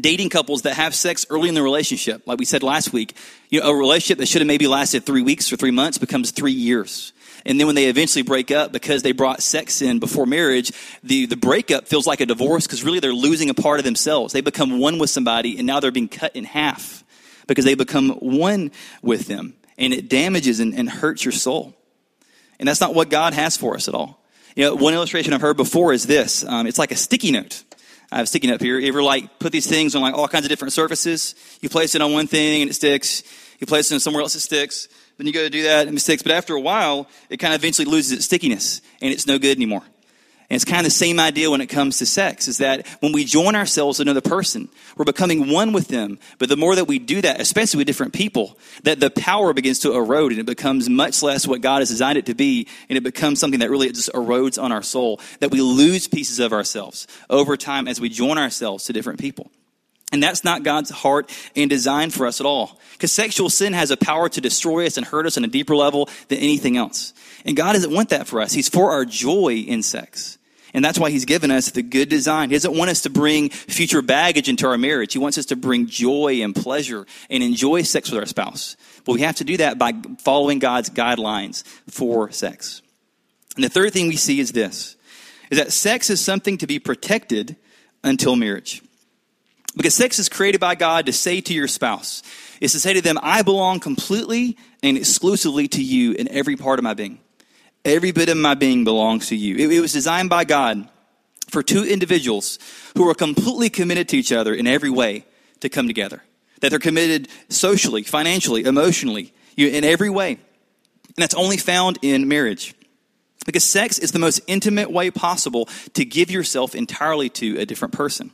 dating 0.00 0.30
couples 0.30 0.62
that 0.62 0.74
have 0.74 0.94
sex 0.94 1.26
early 1.30 1.48
in 1.48 1.54
the 1.54 1.62
relationship, 1.62 2.22
like 2.26 2.38
we 2.38 2.44
said 2.44 2.62
last 2.62 2.92
week, 2.92 3.14
you 3.50 3.60
know, 3.60 3.70
a 3.70 3.74
relationship 3.74 4.18
that 4.18 4.26
should 4.26 4.40
have 4.40 4.46
maybe 4.46 4.66
lasted 4.66 5.04
three 5.04 5.22
weeks 5.22 5.52
or 5.52 5.56
three 5.56 5.70
months 5.70 5.98
becomes 5.98 6.30
three 6.30 6.52
years. 6.52 7.12
And 7.44 7.60
then 7.60 7.66
when 7.66 7.76
they 7.76 7.86
eventually 7.86 8.22
break 8.22 8.50
up 8.50 8.72
because 8.72 9.02
they 9.02 9.12
brought 9.12 9.42
sex 9.42 9.80
in 9.80 10.00
before 10.00 10.26
marriage, 10.26 10.72
the, 11.02 11.26
the 11.26 11.36
breakup 11.36 11.86
feels 11.86 12.06
like 12.06 12.20
a 12.20 12.26
divorce 12.26 12.66
because 12.66 12.82
really 12.82 12.98
they're 12.98 13.14
losing 13.14 13.50
a 13.50 13.54
part 13.54 13.78
of 13.78 13.84
themselves. 13.84 14.32
They 14.32 14.40
become 14.40 14.80
one 14.80 14.98
with 14.98 15.10
somebody 15.10 15.56
and 15.56 15.66
now 15.66 15.78
they're 15.78 15.92
being 15.92 16.08
cut 16.08 16.34
in 16.34 16.44
half 16.44 17.04
because 17.46 17.64
they 17.64 17.74
become 17.74 18.10
one 18.10 18.72
with 19.00 19.28
them. 19.28 19.54
And 19.78 19.92
it 19.92 20.08
damages 20.08 20.58
and, 20.58 20.74
and 20.74 20.88
hurts 20.88 21.24
your 21.24 21.32
soul. 21.32 21.74
And 22.58 22.68
that's 22.68 22.80
not 22.80 22.94
what 22.94 23.10
God 23.10 23.34
has 23.34 23.56
for 23.56 23.74
us 23.74 23.88
at 23.88 23.94
all. 23.94 24.22
You 24.54 24.64
know, 24.64 24.74
one 24.74 24.94
illustration 24.94 25.32
I've 25.32 25.40
heard 25.40 25.56
before 25.56 25.92
is 25.92 26.06
this. 26.06 26.44
Um, 26.44 26.66
it's 26.66 26.78
like 26.78 26.90
a 26.90 26.96
sticky 26.96 27.30
note. 27.30 27.62
I 28.10 28.16
have 28.16 28.24
a 28.24 28.26
sticky 28.26 28.46
note 28.46 28.60
here. 28.60 28.78
You 28.78 28.88
ever 28.88 29.02
like 29.02 29.38
put 29.38 29.52
these 29.52 29.66
things 29.66 29.94
on 29.94 30.02
like 30.02 30.14
all 30.14 30.28
kinds 30.28 30.44
of 30.44 30.48
different 30.48 30.72
surfaces? 30.72 31.34
You 31.60 31.68
place 31.68 31.94
it 31.94 32.00
on 32.00 32.12
one 32.12 32.26
thing 32.26 32.62
and 32.62 32.70
it 32.70 32.74
sticks. 32.74 33.22
You 33.58 33.66
place 33.66 33.90
it 33.90 33.94
on 33.94 34.00
somewhere 34.00 34.22
else 34.22 34.34
it 34.34 34.40
sticks. 34.40 34.88
Then 35.18 35.26
you 35.26 35.32
go 35.32 35.42
to 35.42 35.50
do 35.50 35.64
that 35.64 35.88
and 35.88 35.96
it 35.96 36.00
sticks. 36.00 36.22
But 36.22 36.32
after 36.32 36.54
a 36.54 36.60
while, 36.60 37.08
it 37.28 37.38
kind 37.38 37.52
of 37.52 37.60
eventually 37.60 37.86
loses 37.86 38.12
its 38.12 38.24
stickiness 38.26 38.80
and 39.02 39.12
it's 39.12 39.26
no 39.26 39.38
good 39.38 39.56
anymore. 39.56 39.82
And 40.48 40.54
it's 40.54 40.64
kind 40.64 40.80
of 40.80 40.84
the 40.84 40.90
same 40.90 41.18
idea 41.18 41.50
when 41.50 41.60
it 41.60 41.66
comes 41.66 41.98
to 41.98 42.06
sex, 42.06 42.46
is 42.46 42.58
that 42.58 42.86
when 43.00 43.12
we 43.12 43.24
join 43.24 43.56
ourselves 43.56 43.96
to 43.96 44.02
another 44.02 44.20
person, 44.20 44.68
we're 44.96 45.04
becoming 45.04 45.50
one 45.50 45.72
with 45.72 45.88
them. 45.88 46.20
But 46.38 46.48
the 46.48 46.56
more 46.56 46.76
that 46.76 46.86
we 46.86 47.00
do 47.00 47.20
that, 47.22 47.40
especially 47.40 47.78
with 47.78 47.88
different 47.88 48.12
people, 48.12 48.56
that 48.84 49.00
the 49.00 49.10
power 49.10 49.52
begins 49.52 49.80
to 49.80 49.94
erode 49.94 50.30
and 50.30 50.40
it 50.40 50.46
becomes 50.46 50.88
much 50.88 51.20
less 51.22 51.48
what 51.48 51.62
God 51.62 51.80
has 51.80 51.88
designed 51.88 52.18
it 52.18 52.26
to 52.26 52.34
be. 52.34 52.68
And 52.88 52.96
it 52.96 53.02
becomes 53.02 53.40
something 53.40 53.60
that 53.60 53.70
really 53.70 53.90
just 53.90 54.12
erodes 54.12 54.62
on 54.62 54.70
our 54.70 54.82
soul, 54.82 55.20
that 55.40 55.50
we 55.50 55.60
lose 55.60 56.06
pieces 56.06 56.38
of 56.38 56.52
ourselves 56.52 57.08
over 57.28 57.56
time 57.56 57.88
as 57.88 58.00
we 58.00 58.08
join 58.08 58.38
ourselves 58.38 58.84
to 58.84 58.92
different 58.92 59.18
people. 59.18 59.50
And 60.12 60.22
that's 60.22 60.44
not 60.44 60.62
God's 60.62 60.90
heart 60.90 61.36
and 61.56 61.68
design 61.68 62.10
for 62.10 62.26
us 62.26 62.40
at 62.40 62.46
all. 62.46 62.78
Because 62.92 63.10
sexual 63.10 63.50
sin 63.50 63.72
has 63.72 63.90
a 63.90 63.96
power 63.96 64.28
to 64.28 64.40
destroy 64.40 64.86
us 64.86 64.96
and 64.96 65.04
hurt 65.04 65.26
us 65.26 65.36
on 65.36 65.44
a 65.44 65.48
deeper 65.48 65.74
level 65.74 66.08
than 66.28 66.38
anything 66.38 66.76
else. 66.76 67.12
And 67.46 67.56
God 67.56 67.72
doesn't 67.72 67.92
want 67.92 68.10
that 68.10 68.26
for 68.26 68.40
us. 68.40 68.52
He's 68.52 68.68
for 68.68 68.90
our 68.90 69.04
joy 69.04 69.64
in 69.66 69.82
sex. 69.82 70.36
And 70.74 70.84
that's 70.84 70.98
why 70.98 71.10
he's 71.10 71.24
given 71.24 71.50
us 71.50 71.70
the 71.70 71.80
good 71.80 72.10
design. 72.10 72.50
He 72.50 72.56
doesn't 72.56 72.76
want 72.76 72.90
us 72.90 73.02
to 73.02 73.10
bring 73.10 73.48
future 73.48 74.02
baggage 74.02 74.48
into 74.48 74.66
our 74.66 74.76
marriage. 74.76 75.12
He 75.12 75.18
wants 75.18 75.38
us 75.38 75.46
to 75.46 75.56
bring 75.56 75.86
joy 75.86 76.42
and 76.42 76.54
pleasure 76.54 77.06
and 77.30 77.42
enjoy 77.42 77.82
sex 77.82 78.10
with 78.10 78.20
our 78.20 78.26
spouse. 78.26 78.76
But 79.06 79.14
we 79.14 79.22
have 79.22 79.36
to 79.36 79.44
do 79.44 79.56
that 79.58 79.78
by 79.78 79.94
following 80.18 80.58
God's 80.58 80.90
guidelines 80.90 81.64
for 81.88 82.30
sex. 82.32 82.82
And 83.54 83.64
the 83.64 83.70
third 83.70 83.92
thing 83.92 84.08
we 84.08 84.16
see 84.16 84.40
is 84.40 84.52
this, 84.52 84.96
is 85.50 85.58
that 85.58 85.72
sex 85.72 86.10
is 86.10 86.20
something 86.20 86.58
to 86.58 86.66
be 86.66 86.78
protected 86.78 87.56
until 88.04 88.36
marriage. 88.36 88.82
Because 89.76 89.94
sex 89.94 90.18
is 90.18 90.28
created 90.28 90.60
by 90.60 90.74
God 90.74 91.06
to 91.06 91.12
say 91.12 91.40
to 91.40 91.54
your 91.54 91.68
spouse, 91.68 92.22
is 92.60 92.72
to 92.72 92.80
say 92.80 92.92
to 92.92 93.00
them, 93.00 93.18
I 93.22 93.42
belong 93.42 93.80
completely 93.80 94.58
and 94.82 94.98
exclusively 94.98 95.68
to 95.68 95.82
you 95.82 96.12
in 96.12 96.28
every 96.28 96.56
part 96.56 96.78
of 96.78 96.82
my 96.82 96.92
being. 96.92 97.20
Every 97.86 98.10
bit 98.10 98.28
of 98.28 98.36
my 98.36 98.54
being 98.54 98.82
belongs 98.82 99.28
to 99.28 99.36
you. 99.36 99.54
It, 99.54 99.72
it 99.72 99.80
was 99.80 99.92
designed 99.92 100.28
by 100.28 100.44
God 100.44 100.88
for 101.48 101.62
two 101.62 101.84
individuals 101.84 102.58
who 102.96 103.08
are 103.08 103.14
completely 103.14 103.70
committed 103.70 104.08
to 104.08 104.16
each 104.16 104.32
other 104.32 104.52
in 104.52 104.66
every 104.66 104.90
way 104.90 105.24
to 105.60 105.68
come 105.68 105.86
together. 105.86 106.24
That 106.60 106.70
they're 106.70 106.80
committed 106.80 107.28
socially, 107.48 108.02
financially, 108.02 108.64
emotionally, 108.64 109.32
in 109.56 109.84
every 109.84 110.10
way. 110.10 110.32
And 110.32 111.16
that's 111.16 111.34
only 111.34 111.58
found 111.58 112.00
in 112.02 112.26
marriage. 112.26 112.74
Because 113.46 113.62
sex 113.62 114.00
is 114.00 114.10
the 114.10 114.18
most 114.18 114.40
intimate 114.48 114.90
way 114.90 115.12
possible 115.12 115.68
to 115.94 116.04
give 116.04 116.28
yourself 116.28 116.74
entirely 116.74 117.28
to 117.30 117.56
a 117.58 117.66
different 117.66 117.94
person. 117.94 118.32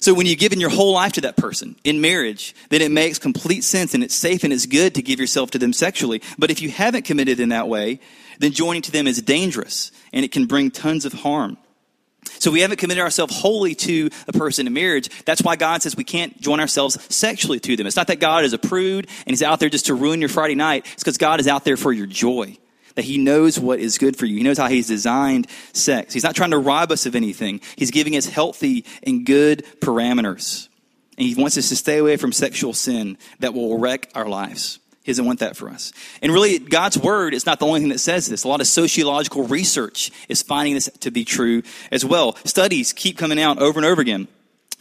So 0.00 0.14
when 0.14 0.26
you've 0.26 0.38
given 0.38 0.60
your 0.60 0.70
whole 0.70 0.94
life 0.94 1.12
to 1.14 1.20
that 1.22 1.36
person 1.36 1.76
in 1.84 2.00
marriage, 2.00 2.54
then 2.70 2.82
it 2.82 2.90
makes 2.90 3.18
complete 3.18 3.62
sense 3.62 3.94
and 3.94 4.02
it's 4.02 4.14
safe 4.14 4.42
and 4.42 4.52
it's 4.52 4.66
good 4.66 4.94
to 4.94 5.02
give 5.02 5.20
yourself 5.20 5.52
to 5.52 5.58
them 5.58 5.72
sexually. 5.72 6.22
But 6.38 6.50
if 6.50 6.60
you 6.60 6.70
haven't 6.70 7.04
committed 7.04 7.40
in 7.40 7.48
that 7.48 7.68
way, 7.68 8.00
then 8.38 8.52
joining 8.52 8.82
to 8.82 8.92
them 8.92 9.06
is 9.06 9.20
dangerous 9.22 9.92
and 10.12 10.24
it 10.24 10.32
can 10.32 10.46
bring 10.46 10.70
tons 10.70 11.04
of 11.04 11.12
harm. 11.12 11.58
So 12.40 12.50
we 12.50 12.60
haven't 12.60 12.78
committed 12.78 13.02
ourselves 13.02 13.36
wholly 13.36 13.74
to 13.76 14.10
a 14.26 14.32
person 14.32 14.66
in 14.66 14.72
marriage. 14.72 15.08
That's 15.24 15.42
why 15.42 15.56
God 15.56 15.82
says 15.82 15.96
we 15.96 16.04
can't 16.04 16.40
join 16.40 16.60
ourselves 16.60 16.98
sexually 17.14 17.58
to 17.60 17.76
them. 17.76 17.86
It's 17.86 17.96
not 17.96 18.08
that 18.08 18.20
God 18.20 18.44
is 18.44 18.52
a 18.52 18.58
prude 18.58 19.06
and 19.26 19.30
he's 19.30 19.42
out 19.42 19.60
there 19.60 19.68
just 19.68 19.86
to 19.86 19.94
ruin 19.94 20.20
your 20.20 20.28
Friday 20.28 20.54
night. 20.54 20.86
It's 20.92 21.02
because 21.02 21.18
God 21.18 21.40
is 21.40 21.48
out 21.48 21.64
there 21.64 21.76
for 21.76 21.92
your 21.92 22.06
joy 22.06 22.58
that 22.94 23.04
he 23.04 23.16
knows 23.16 23.60
what 23.60 23.78
is 23.78 23.96
good 23.96 24.16
for 24.16 24.26
you. 24.26 24.38
He 24.38 24.42
knows 24.42 24.58
how 24.58 24.66
he's 24.66 24.88
designed 24.88 25.46
sex. 25.72 26.12
He's 26.12 26.24
not 26.24 26.34
trying 26.34 26.50
to 26.50 26.58
rob 26.58 26.90
us 26.90 27.06
of 27.06 27.14
anything. 27.14 27.60
He's 27.76 27.92
giving 27.92 28.16
us 28.16 28.26
healthy 28.26 28.84
and 29.04 29.24
good 29.24 29.64
parameters. 29.80 30.68
And 31.16 31.26
he 31.26 31.34
wants 31.34 31.56
us 31.56 31.68
to 31.68 31.76
stay 31.76 31.98
away 31.98 32.16
from 32.16 32.32
sexual 32.32 32.72
sin 32.72 33.16
that 33.38 33.54
will 33.54 33.78
wreck 33.78 34.10
our 34.16 34.28
lives. 34.28 34.80
He 35.08 35.12
doesn't 35.12 35.24
want 35.24 35.38
that 35.38 35.56
for 35.56 35.70
us. 35.70 35.90
And 36.20 36.30
really, 36.30 36.58
God's 36.58 36.98
word 36.98 37.32
is 37.32 37.46
not 37.46 37.60
the 37.60 37.64
only 37.64 37.80
thing 37.80 37.88
that 37.88 37.98
says 37.98 38.26
this. 38.26 38.44
A 38.44 38.48
lot 38.48 38.60
of 38.60 38.66
sociological 38.66 39.44
research 39.44 40.10
is 40.28 40.42
finding 40.42 40.74
this 40.74 40.90
to 41.00 41.10
be 41.10 41.24
true 41.24 41.62
as 41.90 42.04
well. 42.04 42.36
Studies 42.44 42.92
keep 42.92 43.16
coming 43.16 43.40
out 43.40 43.56
over 43.56 43.78
and 43.78 43.86
over 43.86 44.02
again 44.02 44.28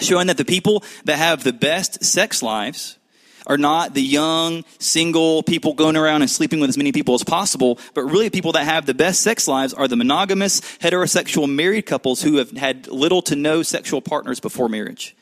showing 0.02 0.28
that 0.28 0.36
the 0.36 0.44
people 0.44 0.84
that 1.06 1.18
have 1.18 1.46
the 1.46 1.54
best 1.54 2.04
sex 2.04 2.44
lives 2.44 2.98
are 3.46 3.58
not 3.58 3.94
the 3.94 4.02
young, 4.02 4.66
single 4.80 5.44
people 5.44 5.74
going 5.74 5.96
around 5.96 6.24
and 6.24 6.30
sleeping 6.30 6.60
with 6.60 6.68
as 6.68 6.78
many 6.78 6.92
people 6.92 7.16
as 7.16 7.24
possible, 7.24 7.80
but 7.94 8.04
really 8.04 8.30
people 8.30 8.52
that 8.52 8.66
have 8.66 8.86
the 8.86 8.94
best 8.94 9.22
sex 9.22 9.48
lives 9.48 9.74
are 9.74 9.88
the 9.88 9.96
monogamous, 9.96 10.60
heterosexual 10.80 11.50
married 11.50 11.86
couples 11.86 12.22
who 12.22 12.36
have 12.36 12.52
had 12.52 12.90
little 12.90 13.22
to 13.22 13.38
no 13.38 13.64
sexual 13.64 14.02
partners 14.02 14.42
before 14.42 14.68
marriage. 14.68 15.16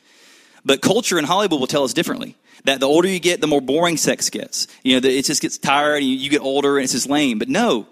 But 0.64 0.82
culture 0.82 1.16
in 1.16 1.24
Hollywood 1.24 1.60
will 1.60 1.68
tell 1.68 1.84
us 1.84 1.92
differently. 1.94 2.36
That 2.66 2.80
the 2.80 2.86
older 2.86 3.08
you 3.08 3.20
get, 3.20 3.40
the 3.40 3.46
more 3.46 3.60
boring 3.60 3.96
sex 3.96 4.28
gets. 4.28 4.66
You 4.82 5.00
know, 5.00 5.08
it 5.08 5.24
just 5.24 5.40
gets 5.40 5.56
tired 5.56 6.02
and 6.02 6.06
you 6.06 6.28
get 6.28 6.40
older 6.40 6.76
and 6.76 6.84
it's 6.84 6.92
just 6.92 7.08
lame. 7.08 7.38
But 7.38 7.48
no, 7.48 7.86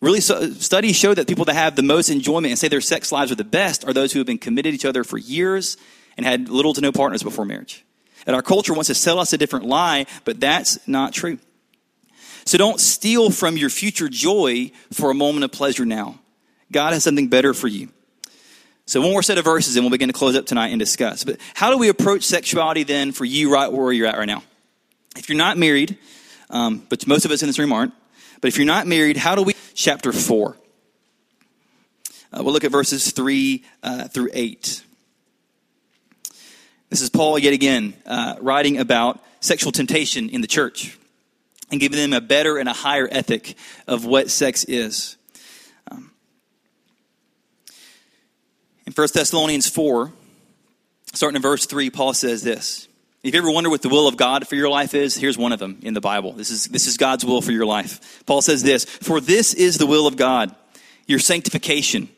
really 0.00 0.20
so, 0.20 0.50
studies 0.52 0.96
show 0.96 1.14
that 1.14 1.26
people 1.26 1.46
that 1.46 1.54
have 1.54 1.76
the 1.76 1.82
most 1.82 2.10
enjoyment 2.10 2.50
and 2.50 2.58
say 2.58 2.68
their 2.68 2.80
sex 2.80 3.10
lives 3.10 3.32
are 3.32 3.36
the 3.36 3.44
best 3.44 3.86
are 3.86 3.92
those 3.92 4.12
who 4.12 4.18
have 4.20 4.26
been 4.26 4.38
committed 4.38 4.72
to 4.72 4.74
each 4.74 4.84
other 4.84 5.02
for 5.02 5.16
years 5.16 5.76
and 6.16 6.26
had 6.26 6.48
little 6.48 6.74
to 6.74 6.80
no 6.80 6.92
partners 6.92 7.22
before 7.22 7.44
marriage. 7.44 7.84
And 8.26 8.36
our 8.36 8.42
culture 8.42 8.74
wants 8.74 8.88
to 8.88 8.94
sell 8.94 9.18
us 9.18 9.32
a 9.32 9.38
different 9.38 9.64
lie, 9.64 10.06
but 10.24 10.38
that's 10.38 10.86
not 10.86 11.12
true. 11.12 11.38
So 12.44 12.58
don't 12.58 12.80
steal 12.80 13.30
from 13.30 13.56
your 13.56 13.70
future 13.70 14.08
joy 14.08 14.72
for 14.92 15.10
a 15.10 15.14
moment 15.14 15.44
of 15.44 15.52
pleasure 15.52 15.86
now. 15.86 16.20
God 16.70 16.92
has 16.92 17.04
something 17.04 17.28
better 17.28 17.54
for 17.54 17.68
you. 17.68 17.88
So 18.86 19.00
one 19.00 19.10
more 19.10 19.22
set 19.22 19.38
of 19.38 19.44
verses 19.44 19.76
and 19.76 19.84
we'll 19.84 19.90
begin 19.90 20.08
to 20.08 20.12
close 20.12 20.36
up 20.36 20.46
tonight 20.46 20.68
and 20.68 20.78
discuss. 20.78 21.24
But 21.24 21.38
how 21.54 21.70
do 21.70 21.78
we 21.78 21.88
approach 21.88 22.24
sexuality 22.24 22.82
then 22.82 23.12
for 23.12 23.24
you 23.24 23.52
right 23.52 23.72
where 23.72 23.92
you're 23.92 24.06
at 24.06 24.18
right 24.18 24.26
now? 24.26 24.42
If 25.16 25.28
you're 25.28 25.38
not 25.38 25.58
married, 25.58 25.98
um, 26.50 26.86
but 26.88 27.06
most 27.06 27.24
of 27.24 27.30
us 27.30 27.42
in 27.42 27.48
this 27.48 27.58
room 27.58 27.72
aren't, 27.72 27.94
but 28.40 28.48
if 28.48 28.56
you're 28.56 28.66
not 28.66 28.86
married, 28.86 29.16
how 29.16 29.34
do 29.34 29.42
we? 29.42 29.54
Chapter 29.74 30.12
4. 30.12 30.56
Uh, 32.34 32.42
we'll 32.42 32.52
look 32.52 32.64
at 32.64 32.72
verses 32.72 33.10
3 33.12 33.64
uh, 33.82 34.08
through 34.08 34.30
8. 34.32 34.82
This 36.90 37.00
is 37.00 37.08
Paul 37.08 37.38
yet 37.38 37.52
again 37.54 37.94
uh, 38.04 38.36
writing 38.40 38.78
about 38.78 39.22
sexual 39.40 39.72
temptation 39.72 40.28
in 40.28 40.40
the 40.40 40.46
church 40.46 40.98
and 41.70 41.80
giving 41.80 41.98
them 41.98 42.12
a 42.12 42.20
better 42.20 42.58
and 42.58 42.68
a 42.68 42.72
higher 42.74 43.08
ethic 43.10 43.54
of 43.86 44.04
what 44.04 44.30
sex 44.30 44.64
is. 44.64 45.16
Um, 45.90 46.10
in 48.86 48.92
1 48.92 49.08
Thessalonians 49.14 49.68
4, 49.68 50.12
starting 51.14 51.36
in 51.36 51.42
verse 51.42 51.66
3, 51.66 51.90
Paul 51.90 52.14
says 52.14 52.42
this. 52.42 52.88
If 53.22 53.34
you 53.34 53.40
ever 53.40 53.52
wonder 53.52 53.70
what 53.70 53.82
the 53.82 53.88
will 53.88 54.08
of 54.08 54.16
God 54.16 54.48
for 54.48 54.56
your 54.56 54.68
life 54.68 54.94
is, 54.94 55.16
here's 55.16 55.38
one 55.38 55.52
of 55.52 55.60
them 55.60 55.78
in 55.82 55.94
the 55.94 56.00
Bible. 56.00 56.32
This 56.32 56.50
is, 56.50 56.66
this 56.66 56.88
is 56.88 56.96
God's 56.96 57.24
will 57.24 57.40
for 57.40 57.52
your 57.52 57.66
life. 57.66 58.24
Paul 58.26 58.42
says 58.42 58.64
this 58.64 58.84
For 58.84 59.20
this 59.20 59.54
is 59.54 59.78
the 59.78 59.86
will 59.86 60.08
of 60.08 60.16
God, 60.16 60.52
your 61.06 61.20
sanctification, 61.20 62.08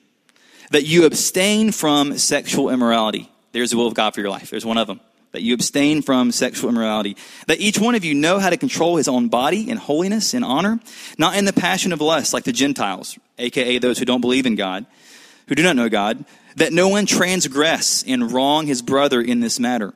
that 0.70 0.86
you 0.86 1.04
abstain 1.04 1.72
from 1.72 2.16
sexual 2.16 2.70
immorality 2.70 3.30
there's 3.54 3.70
the 3.70 3.76
will 3.76 3.86
of 3.86 3.94
God 3.94 4.14
for 4.14 4.20
your 4.20 4.30
life. 4.30 4.50
There's 4.50 4.66
one 4.66 4.76
of 4.78 4.86
them. 4.86 5.00
that 5.30 5.42
you 5.42 5.52
abstain 5.52 6.00
from 6.00 6.30
sexual 6.30 6.70
immorality, 6.70 7.16
that 7.48 7.58
each 7.58 7.80
one 7.80 7.96
of 7.96 8.04
you 8.04 8.14
know 8.14 8.38
how 8.38 8.50
to 8.50 8.56
control 8.56 8.96
his 8.96 9.08
own 9.08 9.26
body 9.26 9.68
in 9.68 9.76
holiness 9.76 10.32
and 10.32 10.44
honor, 10.44 10.78
not 11.18 11.36
in 11.36 11.44
the 11.44 11.52
passion 11.52 11.92
of 11.92 12.00
lust 12.00 12.32
like 12.32 12.44
the 12.44 12.52
Gentiles, 12.52 13.18
aka 13.36 13.78
those 13.78 13.98
who 13.98 14.04
don't 14.04 14.20
believe 14.20 14.46
in 14.46 14.54
God, 14.54 14.86
who 15.48 15.56
do 15.56 15.64
not 15.64 15.74
know 15.74 15.88
God, 15.88 16.24
that 16.56 16.72
no 16.72 16.88
one 16.88 17.06
transgress 17.06 18.04
and 18.06 18.30
wrong 18.32 18.66
his 18.66 18.82
brother 18.82 19.20
in 19.20 19.40
this 19.40 19.58
matter. 19.58 19.92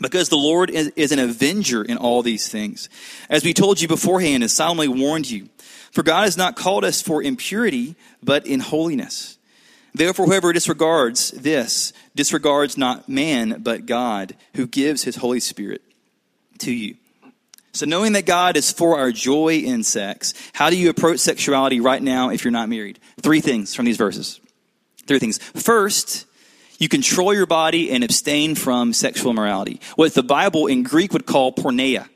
Because 0.00 0.28
the 0.28 0.36
Lord 0.36 0.70
is, 0.70 0.88
is 0.96 1.12
an 1.12 1.18
avenger 1.18 1.82
in 1.82 1.98
all 1.98 2.22
these 2.22 2.48
things. 2.48 2.88
As 3.28 3.44
we 3.44 3.52
told 3.52 3.80
you 3.80 3.88
beforehand 3.88 4.42
and 4.42 4.50
solemnly 4.50 4.88
warned 4.88 5.30
you, 5.30 5.48
for 5.92 6.02
God 6.02 6.24
has 6.24 6.36
not 6.36 6.56
called 6.56 6.84
us 6.84 7.02
for 7.02 7.22
impurity, 7.22 7.96
but 8.22 8.46
in 8.46 8.60
holiness. 8.60 9.36
Therefore, 9.92 10.26
whoever 10.26 10.52
disregards 10.52 11.32
this 11.32 11.92
disregards 12.14 12.78
not 12.78 13.08
man, 13.08 13.60
but 13.60 13.86
God, 13.86 14.36
who 14.54 14.66
gives 14.66 15.02
his 15.02 15.16
Holy 15.16 15.40
Spirit 15.40 15.82
to 16.58 16.72
you. 16.72 16.96
So, 17.72 17.86
knowing 17.86 18.12
that 18.12 18.26
God 18.26 18.56
is 18.56 18.70
for 18.70 18.98
our 18.98 19.12
joy 19.12 19.56
in 19.58 19.82
sex, 19.82 20.34
how 20.52 20.70
do 20.70 20.76
you 20.76 20.90
approach 20.90 21.20
sexuality 21.20 21.80
right 21.80 22.02
now 22.02 22.30
if 22.30 22.44
you're 22.44 22.52
not 22.52 22.68
married? 22.68 22.98
Three 23.20 23.40
things 23.40 23.74
from 23.74 23.84
these 23.84 23.96
verses. 23.96 24.40
Three 25.10 25.18
things. 25.18 25.38
First, 25.38 26.24
you 26.78 26.88
control 26.88 27.34
your 27.34 27.44
body 27.44 27.90
and 27.90 28.04
abstain 28.04 28.54
from 28.54 28.92
sexual 28.92 29.32
immorality. 29.32 29.80
What 29.96 30.14
the 30.14 30.22
Bible 30.22 30.68
in 30.68 30.84
Greek 30.84 31.12
would 31.12 31.26
call 31.26 31.52
porneia 31.52 32.08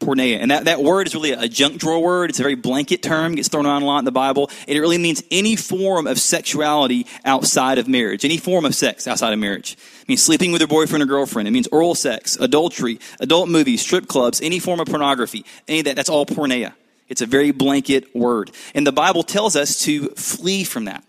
porneia. 0.00 0.38
And 0.38 0.50
that, 0.50 0.64
that 0.64 0.82
word 0.82 1.06
is 1.06 1.14
really 1.14 1.32
a 1.32 1.46
junk 1.46 1.78
drawer 1.78 2.02
word. 2.02 2.30
It's 2.30 2.40
a 2.40 2.42
very 2.42 2.54
blanket 2.54 3.02
term, 3.02 3.34
gets 3.34 3.48
thrown 3.48 3.66
around 3.66 3.82
a 3.82 3.84
lot 3.84 3.98
in 3.98 4.06
the 4.06 4.12
Bible. 4.12 4.50
And 4.66 4.78
it 4.78 4.80
really 4.80 4.96
means 4.96 5.22
any 5.30 5.56
form 5.56 6.06
of 6.06 6.18
sexuality 6.18 7.06
outside 7.26 7.76
of 7.76 7.86
marriage, 7.86 8.24
any 8.24 8.38
form 8.38 8.64
of 8.64 8.74
sex 8.74 9.06
outside 9.06 9.34
of 9.34 9.38
marriage. 9.38 9.76
It 10.02 10.08
means 10.08 10.22
sleeping 10.22 10.52
with 10.52 10.62
your 10.62 10.68
boyfriend 10.68 11.02
or 11.02 11.06
girlfriend. 11.06 11.46
It 11.46 11.50
means 11.50 11.66
oral 11.68 11.94
sex, 11.94 12.36
adultery, 12.36 12.98
adult 13.20 13.50
movies, 13.50 13.82
strip 13.82 14.08
clubs, 14.08 14.40
any 14.40 14.58
form 14.58 14.80
of 14.80 14.88
pornography. 14.88 15.44
Any 15.68 15.80
of 15.80 15.84
that, 15.84 15.96
that's 15.96 16.10
all 16.10 16.24
porneia. 16.24 16.72
It's 17.08 17.20
a 17.20 17.26
very 17.26 17.50
blanket 17.50 18.16
word. 18.16 18.50
And 18.74 18.86
the 18.86 18.92
Bible 18.92 19.22
tells 19.22 19.54
us 19.54 19.80
to 19.80 20.08
flee 20.10 20.64
from 20.64 20.86
that, 20.86 21.04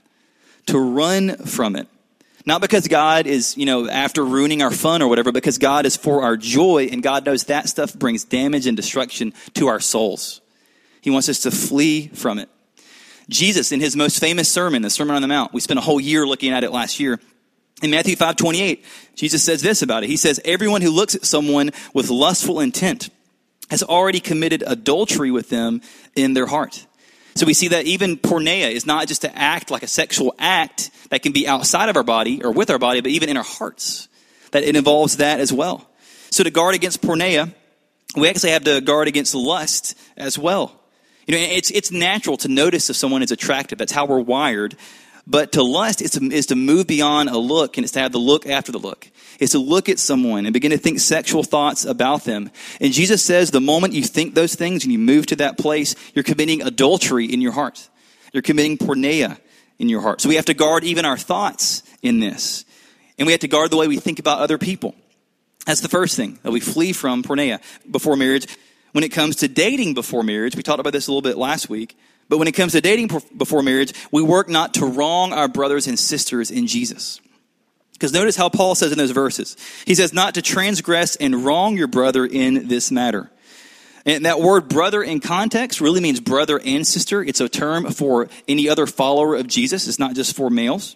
to 0.68 0.80
run 0.80 1.36
from 1.38 1.76
it. 1.76 1.88
Not 2.46 2.62
because 2.62 2.88
God 2.88 3.28
is, 3.28 3.58
you 3.58 3.66
know, 3.66 3.90
after 3.90 4.24
ruining 4.24 4.62
our 4.62 4.72
fun 4.72 5.02
or 5.02 5.10
whatever, 5.10 5.34
because 5.34 5.58
God 5.58 5.86
is 5.86 5.98
for 5.98 6.24
our 6.24 6.38
joy 6.38 6.88
and 6.90 7.04
God 7.04 7.26
knows 7.26 7.44
that 7.46 7.68
stuff 7.68 7.94
brings 7.94 8.24
damage 8.24 8.68
and 8.68 8.78
destruction 8.78 9.34
to 9.56 9.68
our 9.68 9.82
souls. 9.82 10.40
He 11.02 11.10
wants 11.10 11.28
us 11.28 11.42
to 11.42 11.52
flee 11.52 12.08
from 12.08 12.40
it. 12.40 12.50
Jesus, 13.30 13.74
in 13.74 13.82
his 13.82 13.98
most 13.98 14.20
famous 14.20 14.50
sermon, 14.50 14.82
the 14.82 14.90
Sermon 14.90 15.16
on 15.16 15.22
the 15.22 15.28
Mount, 15.28 15.54
we 15.54 15.60
spent 15.60 15.78
a 15.78 15.82
whole 15.82 16.00
year 16.00 16.26
looking 16.26 16.54
at 16.54 16.64
it 16.64 16.72
last 16.72 17.00
year. 17.00 17.20
In 17.84 17.92
Matthew 17.92 18.16
5 18.16 18.38
28, 18.38 18.86
Jesus 19.16 19.44
says 19.44 19.62
this 19.62 19.82
about 19.82 20.04
it. 20.04 20.10
He 20.10 20.18
says, 20.18 20.40
Everyone 20.46 20.82
who 20.82 20.90
looks 20.90 21.16
at 21.16 21.26
someone 21.26 21.72
with 21.94 22.10
lustful 22.10 22.62
intent 22.62 23.10
has 23.70 23.84
already 23.84 24.22
committed 24.22 24.64
adultery 24.66 25.32
with 25.32 25.50
them 25.50 25.82
in 26.16 26.34
their 26.34 26.48
heart. 26.48 26.87
So 27.38 27.46
we 27.46 27.54
see 27.54 27.68
that 27.70 27.86
even 27.86 28.18
porneia 28.18 28.72
is 28.72 28.86
not 28.86 29.08
just 29.08 29.22
to 29.22 29.38
act 29.38 29.70
like 29.70 29.84
a 29.84 29.88
sexual 29.88 30.34
act 30.40 30.90
that 31.10 31.22
can 31.22 31.32
be 31.32 31.48
outside 31.48 31.88
of 31.88 31.96
our 31.96 32.04
body 32.04 32.44
or 32.44 32.52
with 32.52 32.70
our 32.70 32.80
body, 32.80 33.00
but 33.00 33.12
even 33.12 33.30
in 33.30 33.38
our 33.38 33.44
hearts. 33.44 34.08
That 34.52 34.64
it 34.64 34.76
involves 34.76 35.18
that 35.18 35.40
as 35.40 35.54
well. 35.54 35.88
So 36.32 36.44
to 36.44 36.50
guard 36.50 36.74
against 36.74 37.02
porneia, 37.02 37.54
we 38.16 38.28
actually 38.28 38.52
have 38.52 38.64
to 38.64 38.82
guard 38.82 39.08
against 39.08 39.36
lust 39.36 39.96
as 40.16 40.40
well. 40.40 40.80
You 41.28 41.36
know, 41.36 41.42
it's, 41.42 41.70
it's 41.72 41.92
natural 41.92 42.38
to 42.38 42.48
notice 42.48 42.90
if 42.90 42.96
someone 42.96 43.22
is 43.22 43.32
attractive. 43.32 43.78
That's 43.78 43.92
how 43.92 44.06
we're 44.06 44.22
wired. 44.22 44.76
But 45.30 45.52
to 45.52 45.62
lust 45.62 46.02
is 46.02 46.12
to, 46.12 46.24
is 46.32 46.46
to 46.48 46.56
move 46.56 46.88
beyond 46.88 47.30
a 47.30 47.38
look 47.38 47.78
and 47.78 47.84
it's 47.84 47.92
to 47.94 48.00
have 48.00 48.14
the 48.14 48.18
look 48.18 48.48
after 48.48 48.72
the 48.72 48.78
look. 48.78 49.12
It's 49.42 49.52
to 49.52 49.60
look 49.60 49.90
at 49.90 50.00
someone 50.00 50.46
and 50.46 50.54
begin 50.54 50.72
to 50.72 50.78
think 50.78 51.02
sexual 51.02 51.44
thoughts 51.44 51.84
about 51.84 52.24
them. 52.24 52.50
And 52.80 52.94
Jesus 52.94 53.22
says 53.22 53.52
the 53.52 53.60
moment 53.60 53.94
you 53.94 54.04
think 54.04 54.34
those 54.36 54.56
things 54.56 54.86
and 54.86 54.94
you 54.94 54.98
move 54.98 55.26
to 55.28 55.36
that 55.38 55.58
place, 55.58 55.96
you're 56.16 56.24
committing 56.24 56.62
adultery 56.62 57.26
in 57.26 57.42
your 57.42 57.52
heart. 57.52 57.90
You're 58.32 58.42
committing 58.42 58.78
porneia 58.78 59.38
in 59.78 59.90
your 59.90 60.00
heart. 60.00 60.22
So 60.22 60.30
we 60.30 60.36
have 60.36 60.46
to 60.46 60.54
guard 60.54 60.86
even 60.86 61.04
our 61.04 61.18
thoughts 61.18 61.84
in 62.02 62.22
this. 62.22 62.64
And 63.20 63.26
we 63.26 63.34
have 63.34 63.42
to 63.42 63.50
guard 63.50 63.70
the 63.70 63.78
way 63.78 63.90
we 63.90 63.98
think 63.98 64.20
about 64.20 64.40
other 64.40 64.58
people. 64.58 64.96
That's 65.66 65.82
the 65.82 65.90
first 65.90 66.16
thing 66.16 66.40
that 66.44 66.52
we 66.52 66.62
flee 66.62 66.94
from 66.94 67.22
porneia 67.22 67.60
before 67.92 68.16
marriage. 68.16 68.48
When 68.94 69.04
it 69.04 69.10
comes 69.10 69.36
to 69.38 69.50
dating 69.50 69.94
before 69.94 70.24
marriage, 70.24 70.56
we 70.56 70.64
talked 70.64 70.80
about 70.80 70.94
this 70.94 71.08
a 71.08 71.12
little 71.12 71.22
bit 71.22 71.38
last 71.38 71.70
week. 71.70 71.98
But 72.30 72.40
when 72.40 72.48
it 72.48 72.54
comes 72.54 72.74
to 72.74 72.82
dating 72.82 73.10
before 73.36 73.64
marriage, 73.64 73.94
we 74.12 74.22
work 74.22 74.50
not 74.50 74.74
to 74.76 74.86
wrong 74.86 75.34
our 75.34 75.48
brothers 75.48 75.88
and 75.88 75.98
sisters 75.98 76.52
in 76.52 76.68
Jesus. 76.68 77.22
Because 77.94 78.14
notice 78.14 78.36
how 78.36 78.50
Paul 78.50 78.76
says 78.76 78.92
in 78.92 78.98
those 78.98 79.12
verses. 79.12 79.58
He 79.86 79.96
says, 79.96 80.14
not 80.14 80.36
to 80.36 80.42
transgress 80.42 81.16
and 81.16 81.44
wrong 81.44 81.78
your 81.78 81.88
brother 81.88 82.26
in 82.26 82.68
this 82.68 82.92
matter. 82.92 83.32
And 84.06 84.26
that 84.26 84.40
word 84.40 84.70
brother 84.70 85.02
in 85.02 85.20
context 85.20 85.82
really 85.82 86.00
means 86.00 86.20
brother 86.20 86.62
and 86.64 86.86
sister. 86.86 87.24
It's 87.24 87.42
a 87.42 87.50
term 87.50 87.92
for 87.92 88.30
any 88.48 88.70
other 88.70 88.86
follower 88.86 89.36
of 89.36 89.48
Jesus. 89.48 89.88
It's 89.88 90.00
not 90.00 90.16
just 90.16 90.36
for 90.36 90.50
males. 90.50 90.96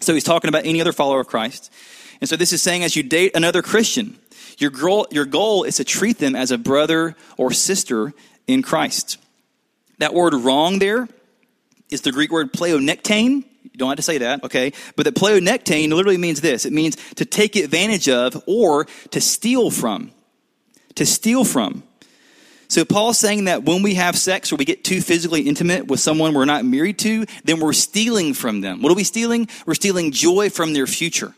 So 0.00 0.14
he's 0.14 0.24
talking 0.24 0.48
about 0.48 0.64
any 0.64 0.80
other 0.80 0.92
follower 0.92 1.20
of 1.20 1.28
Christ. 1.28 1.72
And 2.20 2.28
so 2.28 2.36
this 2.36 2.52
is 2.52 2.62
saying 2.62 2.82
as 2.82 2.96
you 2.96 3.02
date 3.02 3.36
another 3.36 3.62
Christian, 3.62 4.18
your 4.58 4.70
goal, 4.70 5.06
your 5.10 5.24
goal 5.24 5.64
is 5.64 5.76
to 5.76 5.84
treat 5.84 6.18
them 6.18 6.34
as 6.34 6.50
a 6.50 6.58
brother 6.58 7.14
or 7.36 7.52
sister 7.52 8.12
in 8.46 8.62
Christ. 8.62 9.18
That 10.02 10.14
word 10.14 10.34
wrong 10.34 10.80
there 10.80 11.08
is 11.88 12.00
the 12.00 12.10
Greek 12.10 12.32
word 12.32 12.52
pleonectane. 12.52 13.44
You 13.62 13.70
don't 13.76 13.88
have 13.88 13.98
to 13.98 14.02
say 14.02 14.18
that, 14.18 14.42
okay? 14.42 14.72
But 14.96 15.04
the 15.04 15.12
pleonectane 15.12 15.90
literally 15.90 16.18
means 16.18 16.40
this. 16.40 16.66
It 16.66 16.72
means 16.72 16.96
to 17.14 17.24
take 17.24 17.54
advantage 17.54 18.08
of 18.08 18.42
or 18.48 18.86
to 19.12 19.20
steal 19.20 19.70
from. 19.70 20.10
To 20.96 21.06
steal 21.06 21.44
from. 21.44 21.84
So 22.66 22.84
Paul's 22.84 23.20
saying 23.20 23.44
that 23.44 23.62
when 23.62 23.82
we 23.82 23.94
have 23.94 24.18
sex 24.18 24.52
or 24.52 24.56
we 24.56 24.64
get 24.64 24.82
too 24.82 25.00
physically 25.00 25.42
intimate 25.42 25.86
with 25.86 26.00
someone 26.00 26.34
we're 26.34 26.46
not 26.46 26.64
married 26.64 26.98
to, 26.98 27.24
then 27.44 27.60
we're 27.60 27.72
stealing 27.72 28.34
from 28.34 28.60
them. 28.60 28.82
What 28.82 28.90
are 28.90 28.96
we 28.96 29.04
stealing? 29.04 29.46
We're 29.66 29.74
stealing 29.74 30.10
joy 30.10 30.50
from 30.50 30.72
their 30.72 30.88
future. 30.88 31.32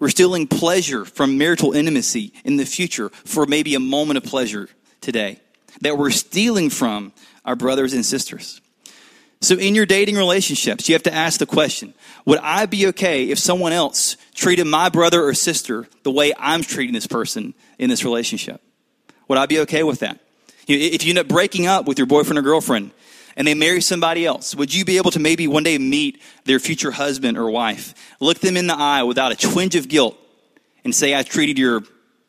We're 0.00 0.08
stealing 0.08 0.48
pleasure 0.48 1.04
from 1.04 1.38
marital 1.38 1.72
intimacy 1.72 2.32
in 2.44 2.56
the 2.56 2.66
future 2.66 3.10
for 3.10 3.46
maybe 3.46 3.76
a 3.76 3.80
moment 3.80 4.16
of 4.16 4.24
pleasure 4.24 4.68
today. 5.00 5.38
That 5.80 5.98
we're 5.98 6.10
stealing 6.10 6.70
from 6.70 7.12
our 7.44 7.56
brothers 7.56 7.92
and 7.92 8.04
sisters. 8.04 8.60
So, 9.42 9.56
in 9.56 9.74
your 9.74 9.86
dating 9.86 10.14
relationships, 10.16 10.88
you 10.88 10.94
have 10.94 11.02
to 11.02 11.12
ask 11.12 11.40
the 11.40 11.46
question 11.46 11.94
Would 12.26 12.38
I 12.38 12.66
be 12.66 12.86
okay 12.88 13.30
if 13.30 13.38
someone 13.38 13.72
else 13.72 14.16
treated 14.34 14.66
my 14.66 14.88
brother 14.88 15.22
or 15.24 15.34
sister 15.34 15.88
the 16.04 16.12
way 16.12 16.32
I'm 16.38 16.62
treating 16.62 16.94
this 16.94 17.08
person 17.08 17.54
in 17.78 17.90
this 17.90 18.04
relationship? 18.04 18.60
Would 19.26 19.38
I 19.38 19.46
be 19.46 19.60
okay 19.60 19.82
with 19.82 20.00
that? 20.00 20.20
If 20.68 21.04
you 21.04 21.10
end 21.10 21.18
up 21.18 21.26
breaking 21.26 21.66
up 21.66 21.86
with 21.86 21.98
your 21.98 22.06
boyfriend 22.06 22.38
or 22.38 22.42
girlfriend 22.42 22.92
and 23.34 23.46
they 23.46 23.54
marry 23.54 23.80
somebody 23.80 24.24
else, 24.24 24.54
would 24.54 24.72
you 24.72 24.84
be 24.84 24.96
able 24.96 25.10
to 25.10 25.18
maybe 25.18 25.48
one 25.48 25.64
day 25.64 25.76
meet 25.76 26.22
their 26.44 26.60
future 26.60 26.92
husband 26.92 27.36
or 27.36 27.50
wife, 27.50 27.94
look 28.20 28.38
them 28.38 28.56
in 28.56 28.68
the 28.68 28.76
eye 28.76 29.02
without 29.02 29.32
a 29.32 29.36
twinge 29.36 29.74
of 29.74 29.88
guilt, 29.88 30.16
and 30.84 30.94
say, 30.94 31.16
I 31.16 31.22
treated 31.22 31.58
your 31.58 31.82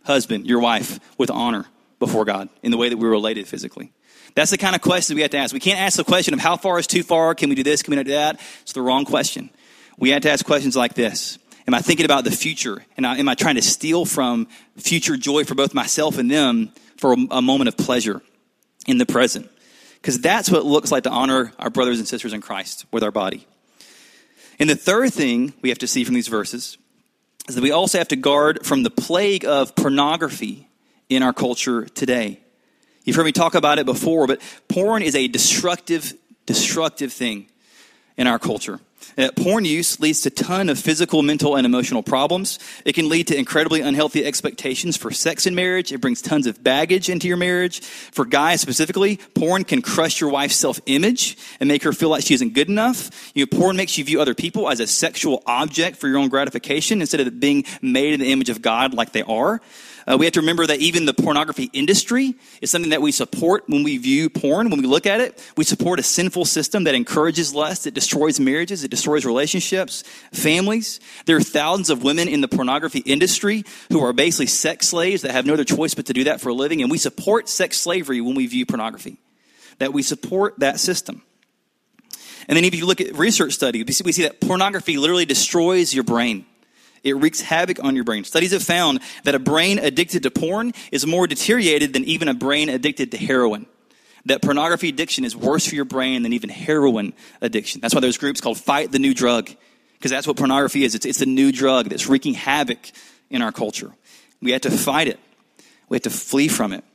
husband, 0.04 0.48
your 0.48 0.60
wife, 0.60 1.00
with 1.18 1.30
honor 1.30 1.68
before 2.06 2.26
God 2.26 2.50
in 2.62 2.72
the 2.72 2.78
way 2.78 2.90
that 2.90 2.98
we 2.98 3.06
were 3.06 3.12
related 3.12 3.48
physically? 3.48 3.92
That's 4.36 4.52
the 4.52 4.58
kind 4.58 4.76
of 4.76 4.82
question 4.82 5.16
we 5.16 5.22
have 5.22 5.32
to 5.32 5.38
ask. 5.38 5.54
We 5.54 5.60
can't 5.60 5.80
ask 5.80 5.98
the 5.98 6.04
question 6.04 6.34
of 6.34 6.40
how 6.40 6.58
far 6.58 6.80
is 6.80 6.88
too 6.88 7.04
far? 7.04 7.36
Can 7.36 7.50
we 7.50 7.56
do 7.56 7.64
this? 7.64 7.84
Can 7.84 7.92
we 7.92 7.98
not 7.98 8.06
do 8.06 8.14
that? 8.14 8.40
It's 8.62 8.74
the 8.74 8.82
wrong 8.82 9.06
question. 9.06 9.50
We 9.98 10.10
have 10.10 10.24
to 10.24 10.32
ask 10.32 10.46
questions 10.46 10.76
like 10.76 10.96
this. 10.96 11.38
Am 11.68 11.74
I 11.74 11.80
thinking 11.80 12.06
about 12.06 12.24
the 12.24 12.32
future? 12.32 12.84
And 12.98 13.06
am 13.06 13.30
I 13.30 13.36
trying 13.36 13.56
to 13.56 13.62
steal 13.62 14.06
from 14.06 14.48
future 14.76 15.16
joy 15.16 15.44
for 15.46 15.56
both 15.56 15.74
myself 15.74 16.18
and 16.18 16.30
them 16.30 16.72
for 16.98 17.14
a 17.32 17.42
moment 17.42 17.68
of 17.68 17.78
pleasure 17.78 18.22
in 18.86 18.98
the 18.98 19.06
present? 19.06 19.50
Because 19.96 20.20
that's 20.20 20.50
what 20.50 20.60
it 20.62 20.66
looks 20.66 20.92
like 20.92 21.04
to 21.04 21.10
honor 21.10 21.54
our 21.60 21.70
brothers 21.70 22.00
and 22.00 22.08
sisters 22.08 22.34
in 22.34 22.42
Christ 22.42 22.86
with 22.92 23.04
our 23.04 23.12
body. 23.12 23.48
And 24.60 24.70
the 24.70 24.76
third 24.76 25.14
thing 25.14 25.54
we 25.62 25.70
have 25.70 25.80
to 25.80 25.88
see 25.88 26.04
from 26.04 26.16
these 26.16 26.28
verses 26.28 26.78
is 27.48 27.56
that 27.56 27.62
we 27.62 27.72
also 27.72 27.98
have 28.00 28.10
to 28.10 28.16
guard 28.16 28.66
from 28.66 28.84
the 28.84 28.90
plague 28.90 29.46
of 29.46 29.76
pornography 29.76 30.68
in 31.10 31.24
our 31.24 31.34
culture 31.34 31.86
today. 31.86 32.40
You've 33.04 33.16
heard 33.16 33.26
me 33.26 33.32
talk 33.32 33.56
about 33.56 33.80
it 33.80 33.86
before, 33.86 34.28
but 34.28 34.42
porn 34.68 35.04
is 35.04 35.16
a 35.16 35.28
destructive, 35.28 36.14
destructive 36.46 37.12
thing 37.12 37.48
in 38.18 38.28
our 38.28 38.40
culture. 38.40 38.80
Uh, 39.18 39.30
porn 39.36 39.66
use 39.66 40.00
leads 40.00 40.22
to 40.22 40.30
a 40.30 40.32
ton 40.32 40.70
of 40.70 40.80
physical, 40.80 41.22
mental, 41.22 41.56
and 41.56 41.66
emotional 41.66 42.02
problems. 42.02 42.58
It 42.86 42.94
can 42.94 43.10
lead 43.10 43.28
to 43.28 43.38
incredibly 43.38 43.82
unhealthy 43.82 44.26
expectations 44.26 44.98
for 44.98 45.12
sex 45.12 45.46
in 45.46 45.54
marriage. 45.54 45.92
It 45.92 46.00
brings 46.00 46.22
tons 46.22 46.48
of 46.48 46.64
baggage 46.64 47.10
into 47.10 47.28
your 47.28 47.38
marriage. 47.38 47.82
For 47.82 48.26
guys 48.26 48.62
specifically, 48.62 49.18
porn 49.36 49.66
can 49.66 49.82
crush 49.82 50.22
your 50.22 50.30
wife's 50.30 50.56
self-image 50.56 51.38
and 51.60 51.68
make 51.68 51.84
her 51.84 51.94
feel 51.94 52.10
like 52.10 52.24
she 52.24 52.34
isn't 52.34 52.54
good 52.54 52.70
enough. 52.70 53.32
You 53.36 53.46
know, 53.46 53.58
porn 53.58 53.76
makes 53.76 53.98
you 53.98 54.04
view 54.04 54.22
other 54.22 54.34
people 54.34 54.70
as 54.70 54.80
a 54.80 54.88
sexual 54.88 55.44
object 55.46 55.98
for 55.98 56.08
your 56.08 56.18
own 56.18 56.30
gratification 56.30 57.02
instead 57.02 57.20
of 57.20 57.40
being 57.40 57.66
made 57.82 58.14
in 58.14 58.20
the 58.20 58.32
image 58.32 58.50
of 58.50 58.62
God 58.62 58.94
like 58.94 59.12
they 59.12 59.24
are. 59.24 59.62
Uh, 60.06 60.18
we 60.18 60.26
have 60.26 60.34
to 60.34 60.42
remember 60.42 60.68
that 60.68 60.80
even 60.80 61.06
the 61.06 61.14
pornography 61.14 61.70
industry 61.74 62.36
is 62.62 62.70
something 62.70 62.92
that 62.92 63.02
we 63.02 63.12
support 63.12 63.64
when 63.68 63.84
we 63.84 63.98
view 63.98 64.30
porn, 64.30 64.70
when 64.70 64.82
we 64.82 64.88
look 64.88 65.06
at 65.06 65.22
it. 65.22 65.42
We 65.56 65.64
support 65.64 66.00
a 66.00 66.04
sinful 66.04 66.46
system 66.46 66.84
that 66.86 66.96
encourages 66.96 67.54
lust, 67.54 67.88
it 67.88 67.94
destroys 67.94 68.40
marriages, 68.40 68.84
it 68.84 68.92
destroys 68.92 69.26
relationships, 69.26 70.04
families. 70.32 71.00
There 71.26 71.38
are 71.38 71.42
thousands 71.42 71.90
of 71.90 72.04
women 72.04 72.28
in 72.28 72.42
the 72.42 72.48
pornography 72.48 73.00
industry 73.00 73.64
who 73.90 74.04
are 74.04 74.14
basically 74.14 74.48
sex 74.48 74.88
slaves 74.88 75.22
that 75.22 75.32
have 75.32 75.46
no 75.46 75.54
other 75.54 75.64
choice 75.64 75.94
but 75.94 76.06
to 76.08 76.14
do 76.14 76.26
that 76.26 76.42
for 76.42 76.50
a 76.50 76.54
living. 76.54 76.82
And 76.82 76.92
we 76.92 76.98
support 76.98 77.48
sex 77.48 77.78
slavery 77.78 78.22
when 78.22 78.36
we 78.36 78.48
view 78.48 78.66
pornography, 78.66 79.18
that 79.80 79.94
we 79.94 80.04
support 80.04 80.60
that 80.60 80.80
system. 80.80 81.22
And 82.48 82.58
then 82.58 82.66
if 82.66 82.76
you 82.76 82.86
look 82.86 83.00
at 83.00 83.16
research 83.16 83.58
see, 83.58 84.04
we 84.04 84.12
see 84.12 84.24
that 84.24 84.42
pornography 84.42 84.98
literally 84.98 85.26
destroys 85.26 85.94
your 85.94 86.04
brain. 86.04 86.46
It 87.04 87.18
wreaks 87.18 87.42
havoc 87.42 87.84
on 87.84 87.96
your 87.96 88.06
brain. 88.06 88.24
Studies 88.24 88.52
have 88.52 88.64
found 88.64 89.02
that 89.24 89.36
a 89.36 89.40
brain 89.40 89.78
addicted 89.78 90.24
to 90.24 90.32
porn 90.32 90.74
is 90.92 91.06
more 91.06 91.28
deteriorated 91.28 91.94
than 91.94 92.06
even 92.06 92.28
a 92.28 92.34
brain 92.34 92.70
addicted 92.70 93.12
to 93.12 93.18
heroin. 93.18 93.66
That 94.26 94.42
pornography 94.42 94.88
addiction 94.88 95.26
is 95.26 95.36
worse 95.36 95.68
for 95.68 95.76
your 95.76 95.84
brain 95.86 96.24
than 96.24 96.32
even 96.32 96.50
heroin 96.50 97.14
addiction. 97.42 97.82
That's 97.82 97.94
why 97.94 98.00
there's 98.00 98.18
groups 98.18 98.40
called 98.40 98.58
Fight 98.58 98.92
the 98.92 99.00
New 99.00 99.14
Drug, 99.14 99.50
because 99.98 100.12
that's 100.12 100.26
what 100.26 100.38
pornography 100.38 100.86
is. 100.86 100.96
It's, 100.96 101.06
it's 101.06 101.22
a 101.22 101.26
new 101.26 101.52
drug 101.52 101.90
that's 101.90 102.08
wreaking 102.08 102.36
havoc 102.36 102.80
in 103.30 103.42
our 103.42 103.52
culture. 103.52 103.92
We 104.42 104.52
have 104.52 104.62
to 104.62 104.72
fight 104.72 105.10
it. 105.10 105.20
We 105.90 105.96
have 105.96 106.04
to 106.04 106.10
flee 106.10 106.48
from 106.48 106.72
it. 106.72 106.86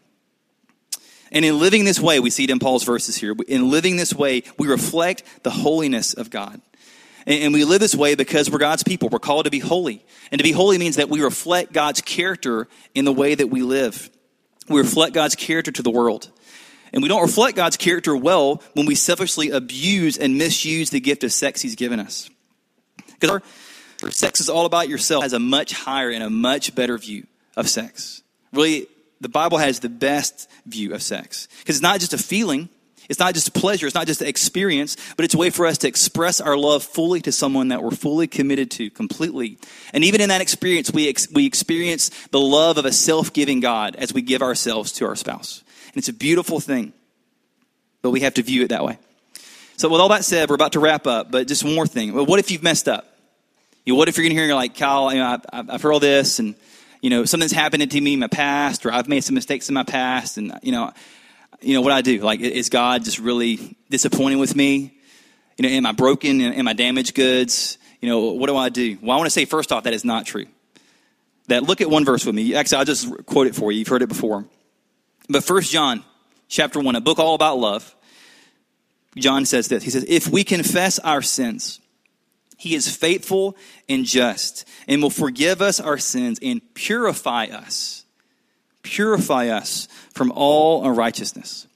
And 1.30 1.44
in 1.44 1.58
living 1.58 1.84
this 1.84 2.00
way, 2.00 2.20
we 2.20 2.30
see 2.30 2.44
it 2.44 2.50
in 2.50 2.58
Paul's 2.58 2.84
verses 2.84 3.16
here. 3.16 3.34
In 3.46 3.70
living 3.70 3.96
this 3.96 4.14
way, 4.14 4.44
we 4.58 4.66
reflect 4.66 5.22
the 5.42 5.50
holiness 5.50 6.14
of 6.14 6.30
God. 6.30 6.62
And 7.26 7.52
we 7.52 7.64
live 7.64 7.80
this 7.80 7.94
way 7.94 8.14
because 8.14 8.50
we're 8.50 8.58
God's 8.58 8.82
people. 8.82 9.08
We're 9.08 9.18
called 9.18 9.44
to 9.44 9.50
be 9.50 9.58
holy. 9.58 10.04
And 10.30 10.38
to 10.38 10.42
be 10.42 10.52
holy 10.52 10.78
means 10.78 10.96
that 10.96 11.08
we 11.08 11.20
reflect 11.20 11.72
God's 11.72 12.00
character 12.00 12.68
in 12.94 13.04
the 13.04 13.12
way 13.12 13.34
that 13.34 13.48
we 13.48 13.62
live. 13.62 14.10
We 14.68 14.78
reflect 14.78 15.14
God's 15.14 15.34
character 15.34 15.72
to 15.72 15.82
the 15.82 15.90
world. 15.90 16.30
And 16.92 17.02
we 17.02 17.08
don't 17.08 17.22
reflect 17.22 17.56
God's 17.56 17.76
character 17.76 18.16
well 18.16 18.62
when 18.74 18.86
we 18.86 18.94
selfishly 18.94 19.50
abuse 19.50 20.16
and 20.16 20.38
misuse 20.38 20.90
the 20.90 21.00
gift 21.00 21.24
of 21.24 21.32
sex 21.32 21.60
He's 21.60 21.76
given 21.76 22.00
us. 22.00 22.30
Because 23.20 23.42
sex 24.10 24.40
is 24.40 24.48
all 24.48 24.64
about 24.64 24.88
yourself 24.88 25.22
has 25.22 25.32
a 25.32 25.38
much 25.38 25.72
higher 25.72 26.10
and 26.10 26.22
a 26.22 26.30
much 26.30 26.74
better 26.74 26.96
view 26.96 27.26
of 27.56 27.68
sex. 27.68 28.22
Really, 28.52 28.86
the 29.20 29.28
Bible 29.28 29.58
has 29.58 29.80
the 29.80 29.88
best 29.88 30.48
view 30.66 30.94
of 30.94 31.02
sex. 31.02 31.48
Because 31.58 31.76
it's 31.76 31.82
not 31.82 32.00
just 32.00 32.14
a 32.14 32.18
feeling, 32.18 32.68
it's 33.08 33.18
not 33.18 33.34
just 33.34 33.54
pleasure, 33.54 33.86
it's 33.86 33.94
not 33.94 34.06
just 34.06 34.20
experience, 34.20 34.96
but 35.16 35.24
it's 35.24 35.34
a 35.34 35.38
way 35.38 35.50
for 35.50 35.66
us 35.66 35.78
to 35.78 35.88
express 35.88 36.40
our 36.40 36.56
love 36.56 36.82
fully 36.82 37.20
to 37.22 37.32
someone 37.32 37.68
that 37.68 37.82
we're 37.82 37.90
fully 37.90 38.26
committed 38.26 38.70
to, 38.72 38.90
completely. 38.90 39.58
And 39.94 40.04
even 40.04 40.20
in 40.20 40.28
that 40.28 40.42
experience, 40.42 40.92
we, 40.92 41.08
ex- 41.08 41.30
we 41.30 41.46
experience 41.46 42.10
the 42.30 42.40
love 42.40 42.76
of 42.76 42.84
a 42.84 42.92
self 42.92 43.32
giving 43.32 43.60
God 43.60 43.96
as 43.96 44.12
we 44.12 44.20
give 44.20 44.42
ourselves 44.42 44.92
to 44.92 45.06
our 45.06 45.16
spouse. 45.16 45.62
And 45.88 45.96
it's 45.96 46.08
a 46.08 46.12
beautiful 46.12 46.60
thing, 46.60 46.92
but 48.02 48.10
we 48.10 48.20
have 48.20 48.34
to 48.34 48.42
view 48.42 48.62
it 48.62 48.68
that 48.68 48.84
way. 48.84 48.98
So, 49.78 49.88
with 49.88 50.00
all 50.00 50.08
that 50.08 50.24
said, 50.24 50.48
we're 50.48 50.56
about 50.56 50.72
to 50.72 50.80
wrap 50.80 51.06
up, 51.06 51.30
but 51.30 51.46
just 51.46 51.64
one 51.64 51.74
more 51.74 51.86
thing. 51.86 52.12
What 52.12 52.40
if 52.40 52.50
you've 52.50 52.64
messed 52.64 52.88
up? 52.88 53.06
You 53.86 53.94
know, 53.94 53.98
what 53.98 54.08
if 54.08 54.18
you're 54.18 54.24
going 54.24 54.34
to 54.34 54.36
hear, 54.36 54.46
you're 54.46 54.54
like, 54.54 54.76
Kyle, 54.76 55.10
you 55.12 55.20
know, 55.20 55.38
I've, 55.50 55.70
I've 55.70 55.82
heard 55.82 55.92
all 55.92 56.00
this, 56.00 56.40
and 56.40 56.56
you 57.00 57.10
know, 57.10 57.24
something's 57.24 57.52
happened 57.52 57.90
to 57.90 58.00
me 58.00 58.14
in 58.14 58.18
my 58.18 58.26
past, 58.26 58.84
or 58.84 58.92
I've 58.92 59.08
made 59.08 59.22
some 59.22 59.34
mistakes 59.34 59.68
in 59.68 59.74
my 59.74 59.84
past, 59.84 60.36
and 60.36 60.58
you 60.62 60.72
know, 60.72 60.92
you 61.60 61.74
know 61.74 61.80
what 61.80 61.92
I 61.92 62.02
do? 62.02 62.20
Like, 62.20 62.40
is 62.40 62.68
God 62.68 63.04
just 63.04 63.18
really 63.18 63.76
disappointed 63.90 64.36
with 64.36 64.54
me? 64.54 64.94
You 65.56 65.62
know, 65.62 65.68
am 65.68 65.86
I 65.86 65.92
broken? 65.92 66.40
Am 66.40 66.68
I 66.68 66.72
damaged 66.72 67.14
goods? 67.14 67.78
You 68.00 68.08
know, 68.08 68.20
what 68.32 68.46
do 68.46 68.56
I 68.56 68.68
do? 68.68 68.98
Well, 69.02 69.12
I 69.12 69.16
want 69.16 69.26
to 69.26 69.30
say 69.30 69.44
first 69.44 69.72
off, 69.72 69.84
that 69.84 69.92
is 69.92 70.04
not 70.04 70.24
true. 70.24 70.46
That 71.48 71.64
look 71.64 71.80
at 71.80 71.90
one 71.90 72.04
verse 72.04 72.24
with 72.24 72.34
me. 72.34 72.54
Actually, 72.54 72.78
I'll 72.78 72.84
just 72.84 73.26
quote 73.26 73.46
it 73.46 73.56
for 73.56 73.72
you. 73.72 73.80
You've 73.80 73.88
heard 73.88 74.02
it 74.02 74.08
before. 74.08 74.44
But 75.28 75.44
First 75.44 75.72
John, 75.72 76.04
chapter 76.48 76.78
one, 76.78 76.94
a 76.94 77.00
book 77.00 77.18
all 77.18 77.34
about 77.34 77.58
love. 77.58 77.94
John 79.16 79.46
says 79.46 79.68
this. 79.68 79.82
He 79.82 79.90
says, 79.90 80.04
"If 80.08 80.28
we 80.28 80.44
confess 80.44 80.98
our 80.98 81.22
sins." 81.22 81.80
He 82.60 82.74
is 82.74 82.94
faithful 82.94 83.56
and 83.88 84.04
just 84.04 84.66
and 84.88 85.00
will 85.00 85.10
forgive 85.10 85.62
us 85.62 85.78
our 85.78 85.96
sins 85.96 86.40
and 86.42 86.60
purify 86.74 87.44
us. 87.44 88.04
Purify 88.82 89.48
us 89.48 89.88
from 90.14 90.32
all 90.34 90.88
unrighteousness. 90.88 91.66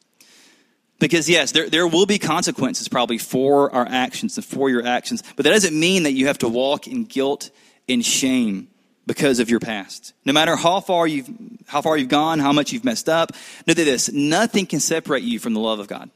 Because, 0.98 1.28
yes, 1.28 1.50
there, 1.50 1.68
there 1.68 1.86
will 1.86 2.06
be 2.06 2.18
consequences 2.18 2.88
probably 2.88 3.18
for 3.18 3.74
our 3.74 3.86
actions 3.88 4.36
and 4.36 4.44
for 4.44 4.70
your 4.70 4.86
actions, 4.86 5.22
but 5.34 5.44
that 5.44 5.50
doesn't 5.50 5.78
mean 5.78 6.04
that 6.04 6.12
you 6.12 6.28
have 6.28 6.38
to 6.38 6.48
walk 6.48 6.86
in 6.86 7.04
guilt 7.04 7.50
and 7.88 8.04
shame 8.04 8.68
because 9.06 9.40
of 9.40 9.50
your 9.50 9.60
past. 9.60 10.12
No 10.24 10.32
matter 10.32 10.54
how 10.54 10.80
far 10.80 11.06
you've, 11.06 11.28
how 11.66 11.82
far 11.82 11.96
you've 11.96 12.08
gone, 12.08 12.38
how 12.38 12.52
much 12.52 12.72
you've 12.72 12.84
messed 12.84 13.08
up, 13.08 13.32
know 13.66 13.74
this 13.74 14.12
nothing 14.12 14.66
can 14.66 14.80
separate 14.80 15.24
you 15.24 15.38
from 15.38 15.54
the 15.54 15.60
love 15.60 15.80
of 15.80 15.88
God. 15.88 16.10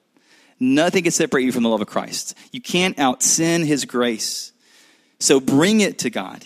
Nothing 0.59 1.03
can 1.03 1.13
separate 1.13 1.45
you 1.45 1.53
from 1.53 1.65
the 1.65 1.69
love 1.69 1.83
of 1.83 1.87
Christ. 1.87 2.37
You 2.53 2.61
can't 2.61 2.99
out 2.99 3.23
sin 3.23 3.65
His 3.65 3.85
grace. 3.85 4.53
So 5.19 5.41
bring 5.41 5.81
it 5.81 5.99
to 6.01 6.11
God. 6.11 6.45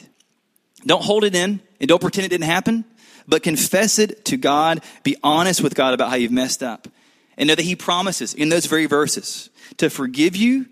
Don't 0.86 1.04
hold 1.04 1.24
it 1.24 1.34
in 1.34 1.60
and 1.78 1.88
don't 1.88 2.00
pretend 2.00 2.24
it 2.24 2.30
didn't 2.30 2.44
happen, 2.44 2.84
but 3.26 3.42
confess 3.42 3.98
it 3.98 4.24
to 4.26 4.36
God. 4.36 4.82
Be 5.02 5.16
honest 5.22 5.62
with 5.62 5.74
God 5.74 5.94
about 5.94 6.10
how 6.10 6.16
you've 6.16 6.32
messed 6.32 6.62
up. 6.62 6.88
And 7.36 7.48
know 7.48 7.54
that 7.54 7.62
He 7.62 7.76
promises 7.76 8.34
in 8.34 8.48
those 8.48 8.66
very 8.66 8.86
verses 8.86 9.50
to 9.78 9.88
forgive 9.88 10.36
you, 10.36 10.66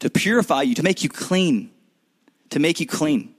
to 0.00 0.10
purify 0.10 0.62
you, 0.62 0.74
to 0.74 0.82
make 0.82 1.02
you 1.02 1.08
clean, 1.08 1.70
to 2.50 2.58
make 2.58 2.80
you 2.80 2.86
clean. 2.86 3.34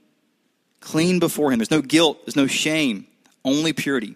Clean 0.80 1.18
before 1.18 1.50
Him. 1.50 1.58
There's 1.58 1.70
no 1.70 1.82
guilt, 1.82 2.24
there's 2.24 2.36
no 2.36 2.46
shame, 2.46 3.06
only 3.44 3.72
purity. 3.72 4.14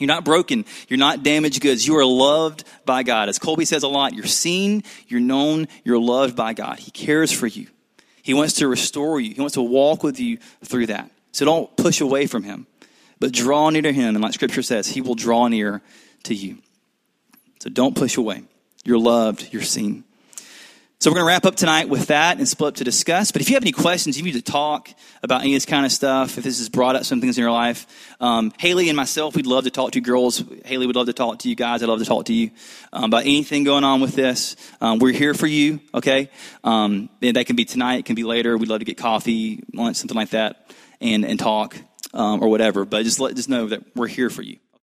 You're 0.00 0.08
not 0.08 0.24
broken. 0.24 0.64
You're 0.88 0.98
not 0.98 1.22
damaged 1.22 1.60
goods. 1.60 1.86
You 1.86 1.96
are 1.98 2.04
loved 2.04 2.64
by 2.84 3.02
God. 3.02 3.28
As 3.28 3.38
Colby 3.38 3.64
says 3.64 3.82
a 3.82 3.88
lot, 3.88 4.14
you're 4.14 4.24
seen, 4.24 4.84
you're 5.06 5.20
known, 5.20 5.68
you're 5.84 6.00
loved 6.00 6.34
by 6.34 6.54
God. 6.54 6.78
He 6.78 6.90
cares 6.90 7.30
for 7.30 7.46
you. 7.46 7.68
He 8.22 8.34
wants 8.34 8.54
to 8.54 8.68
restore 8.68 9.20
you. 9.20 9.34
He 9.34 9.40
wants 9.40 9.54
to 9.54 9.62
walk 9.62 10.02
with 10.02 10.18
you 10.18 10.38
through 10.64 10.86
that. 10.86 11.10
So 11.32 11.44
don't 11.44 11.76
push 11.76 12.00
away 12.00 12.26
from 12.26 12.42
him, 12.42 12.66
but 13.22 13.30
draw 13.30 13.70
near 13.70 13.82
to 13.82 13.92
him. 13.92 14.16
And 14.16 14.20
like 14.20 14.32
scripture 14.32 14.62
says, 14.62 14.88
he 14.88 15.00
will 15.00 15.14
draw 15.14 15.46
near 15.46 15.80
to 16.24 16.34
you. 16.34 16.58
So 17.60 17.70
don't 17.70 17.94
push 17.94 18.16
away. 18.16 18.42
You're 18.84 18.98
loved, 18.98 19.48
you're 19.52 19.62
seen. 19.62 20.02
So 20.98 21.08
we're 21.08 21.14
going 21.14 21.26
to 21.26 21.28
wrap 21.28 21.46
up 21.46 21.54
tonight 21.54 21.88
with 21.88 22.08
that 22.08 22.38
and 22.38 22.48
split 22.48 22.70
up 22.70 22.74
to 22.76 22.84
discuss. 22.84 23.30
But 23.30 23.40
if 23.40 23.48
you 23.48 23.54
have 23.54 23.62
any 23.62 23.70
questions, 23.70 24.18
you 24.18 24.24
need 24.24 24.32
to 24.32 24.42
talk 24.42 24.88
about 25.22 25.42
any 25.42 25.52
of 25.52 25.56
this 25.56 25.66
kind 25.66 25.86
of 25.86 25.92
stuff, 25.92 26.36
if 26.36 26.42
this 26.42 26.58
has 26.58 26.68
brought 26.68 26.96
up 26.96 27.04
some 27.04 27.20
things 27.20 27.38
in 27.38 27.42
your 27.42 27.52
life, 27.52 27.86
um, 28.20 28.52
Haley 28.58 28.88
and 28.88 28.96
myself, 28.96 29.36
we'd 29.36 29.46
love 29.46 29.64
to 29.64 29.70
talk 29.70 29.92
to 29.92 30.00
you 30.00 30.04
girls. 30.04 30.42
Haley 30.64 30.88
would 30.88 30.96
love 30.96 31.06
to 31.06 31.12
talk 31.12 31.38
to 31.40 31.48
you 31.48 31.54
guys. 31.54 31.80
I'd 31.80 31.88
love 31.88 32.00
to 32.00 32.04
talk 32.04 32.24
to 32.24 32.32
you 32.32 32.50
um, 32.92 33.04
about 33.04 33.22
anything 33.22 33.62
going 33.62 33.84
on 33.84 34.00
with 34.00 34.16
this. 34.16 34.56
Um, 34.80 34.98
we're 34.98 35.12
here 35.12 35.34
for 35.34 35.46
you, 35.46 35.78
okay? 35.94 36.28
Um, 36.64 37.08
that 37.20 37.46
can 37.46 37.54
be 37.54 37.66
tonight, 37.66 38.00
it 38.00 38.04
can 38.04 38.16
be 38.16 38.24
later. 38.24 38.58
We'd 38.58 38.68
love 38.68 38.80
to 38.80 38.84
get 38.84 38.96
coffee, 38.96 39.62
lunch, 39.72 39.98
something 39.98 40.16
like 40.16 40.30
that, 40.30 40.72
and, 41.00 41.24
and 41.24 41.38
talk 41.38 41.76
um, 42.12 42.42
or 42.42 42.48
whatever. 42.48 42.84
But 42.84 43.04
just 43.04 43.20
let 43.20 43.36
just 43.36 43.48
know 43.48 43.66
that 43.68 43.96
we're 43.96 44.08
here 44.08 44.30
for 44.30 44.42
you. 44.42 44.58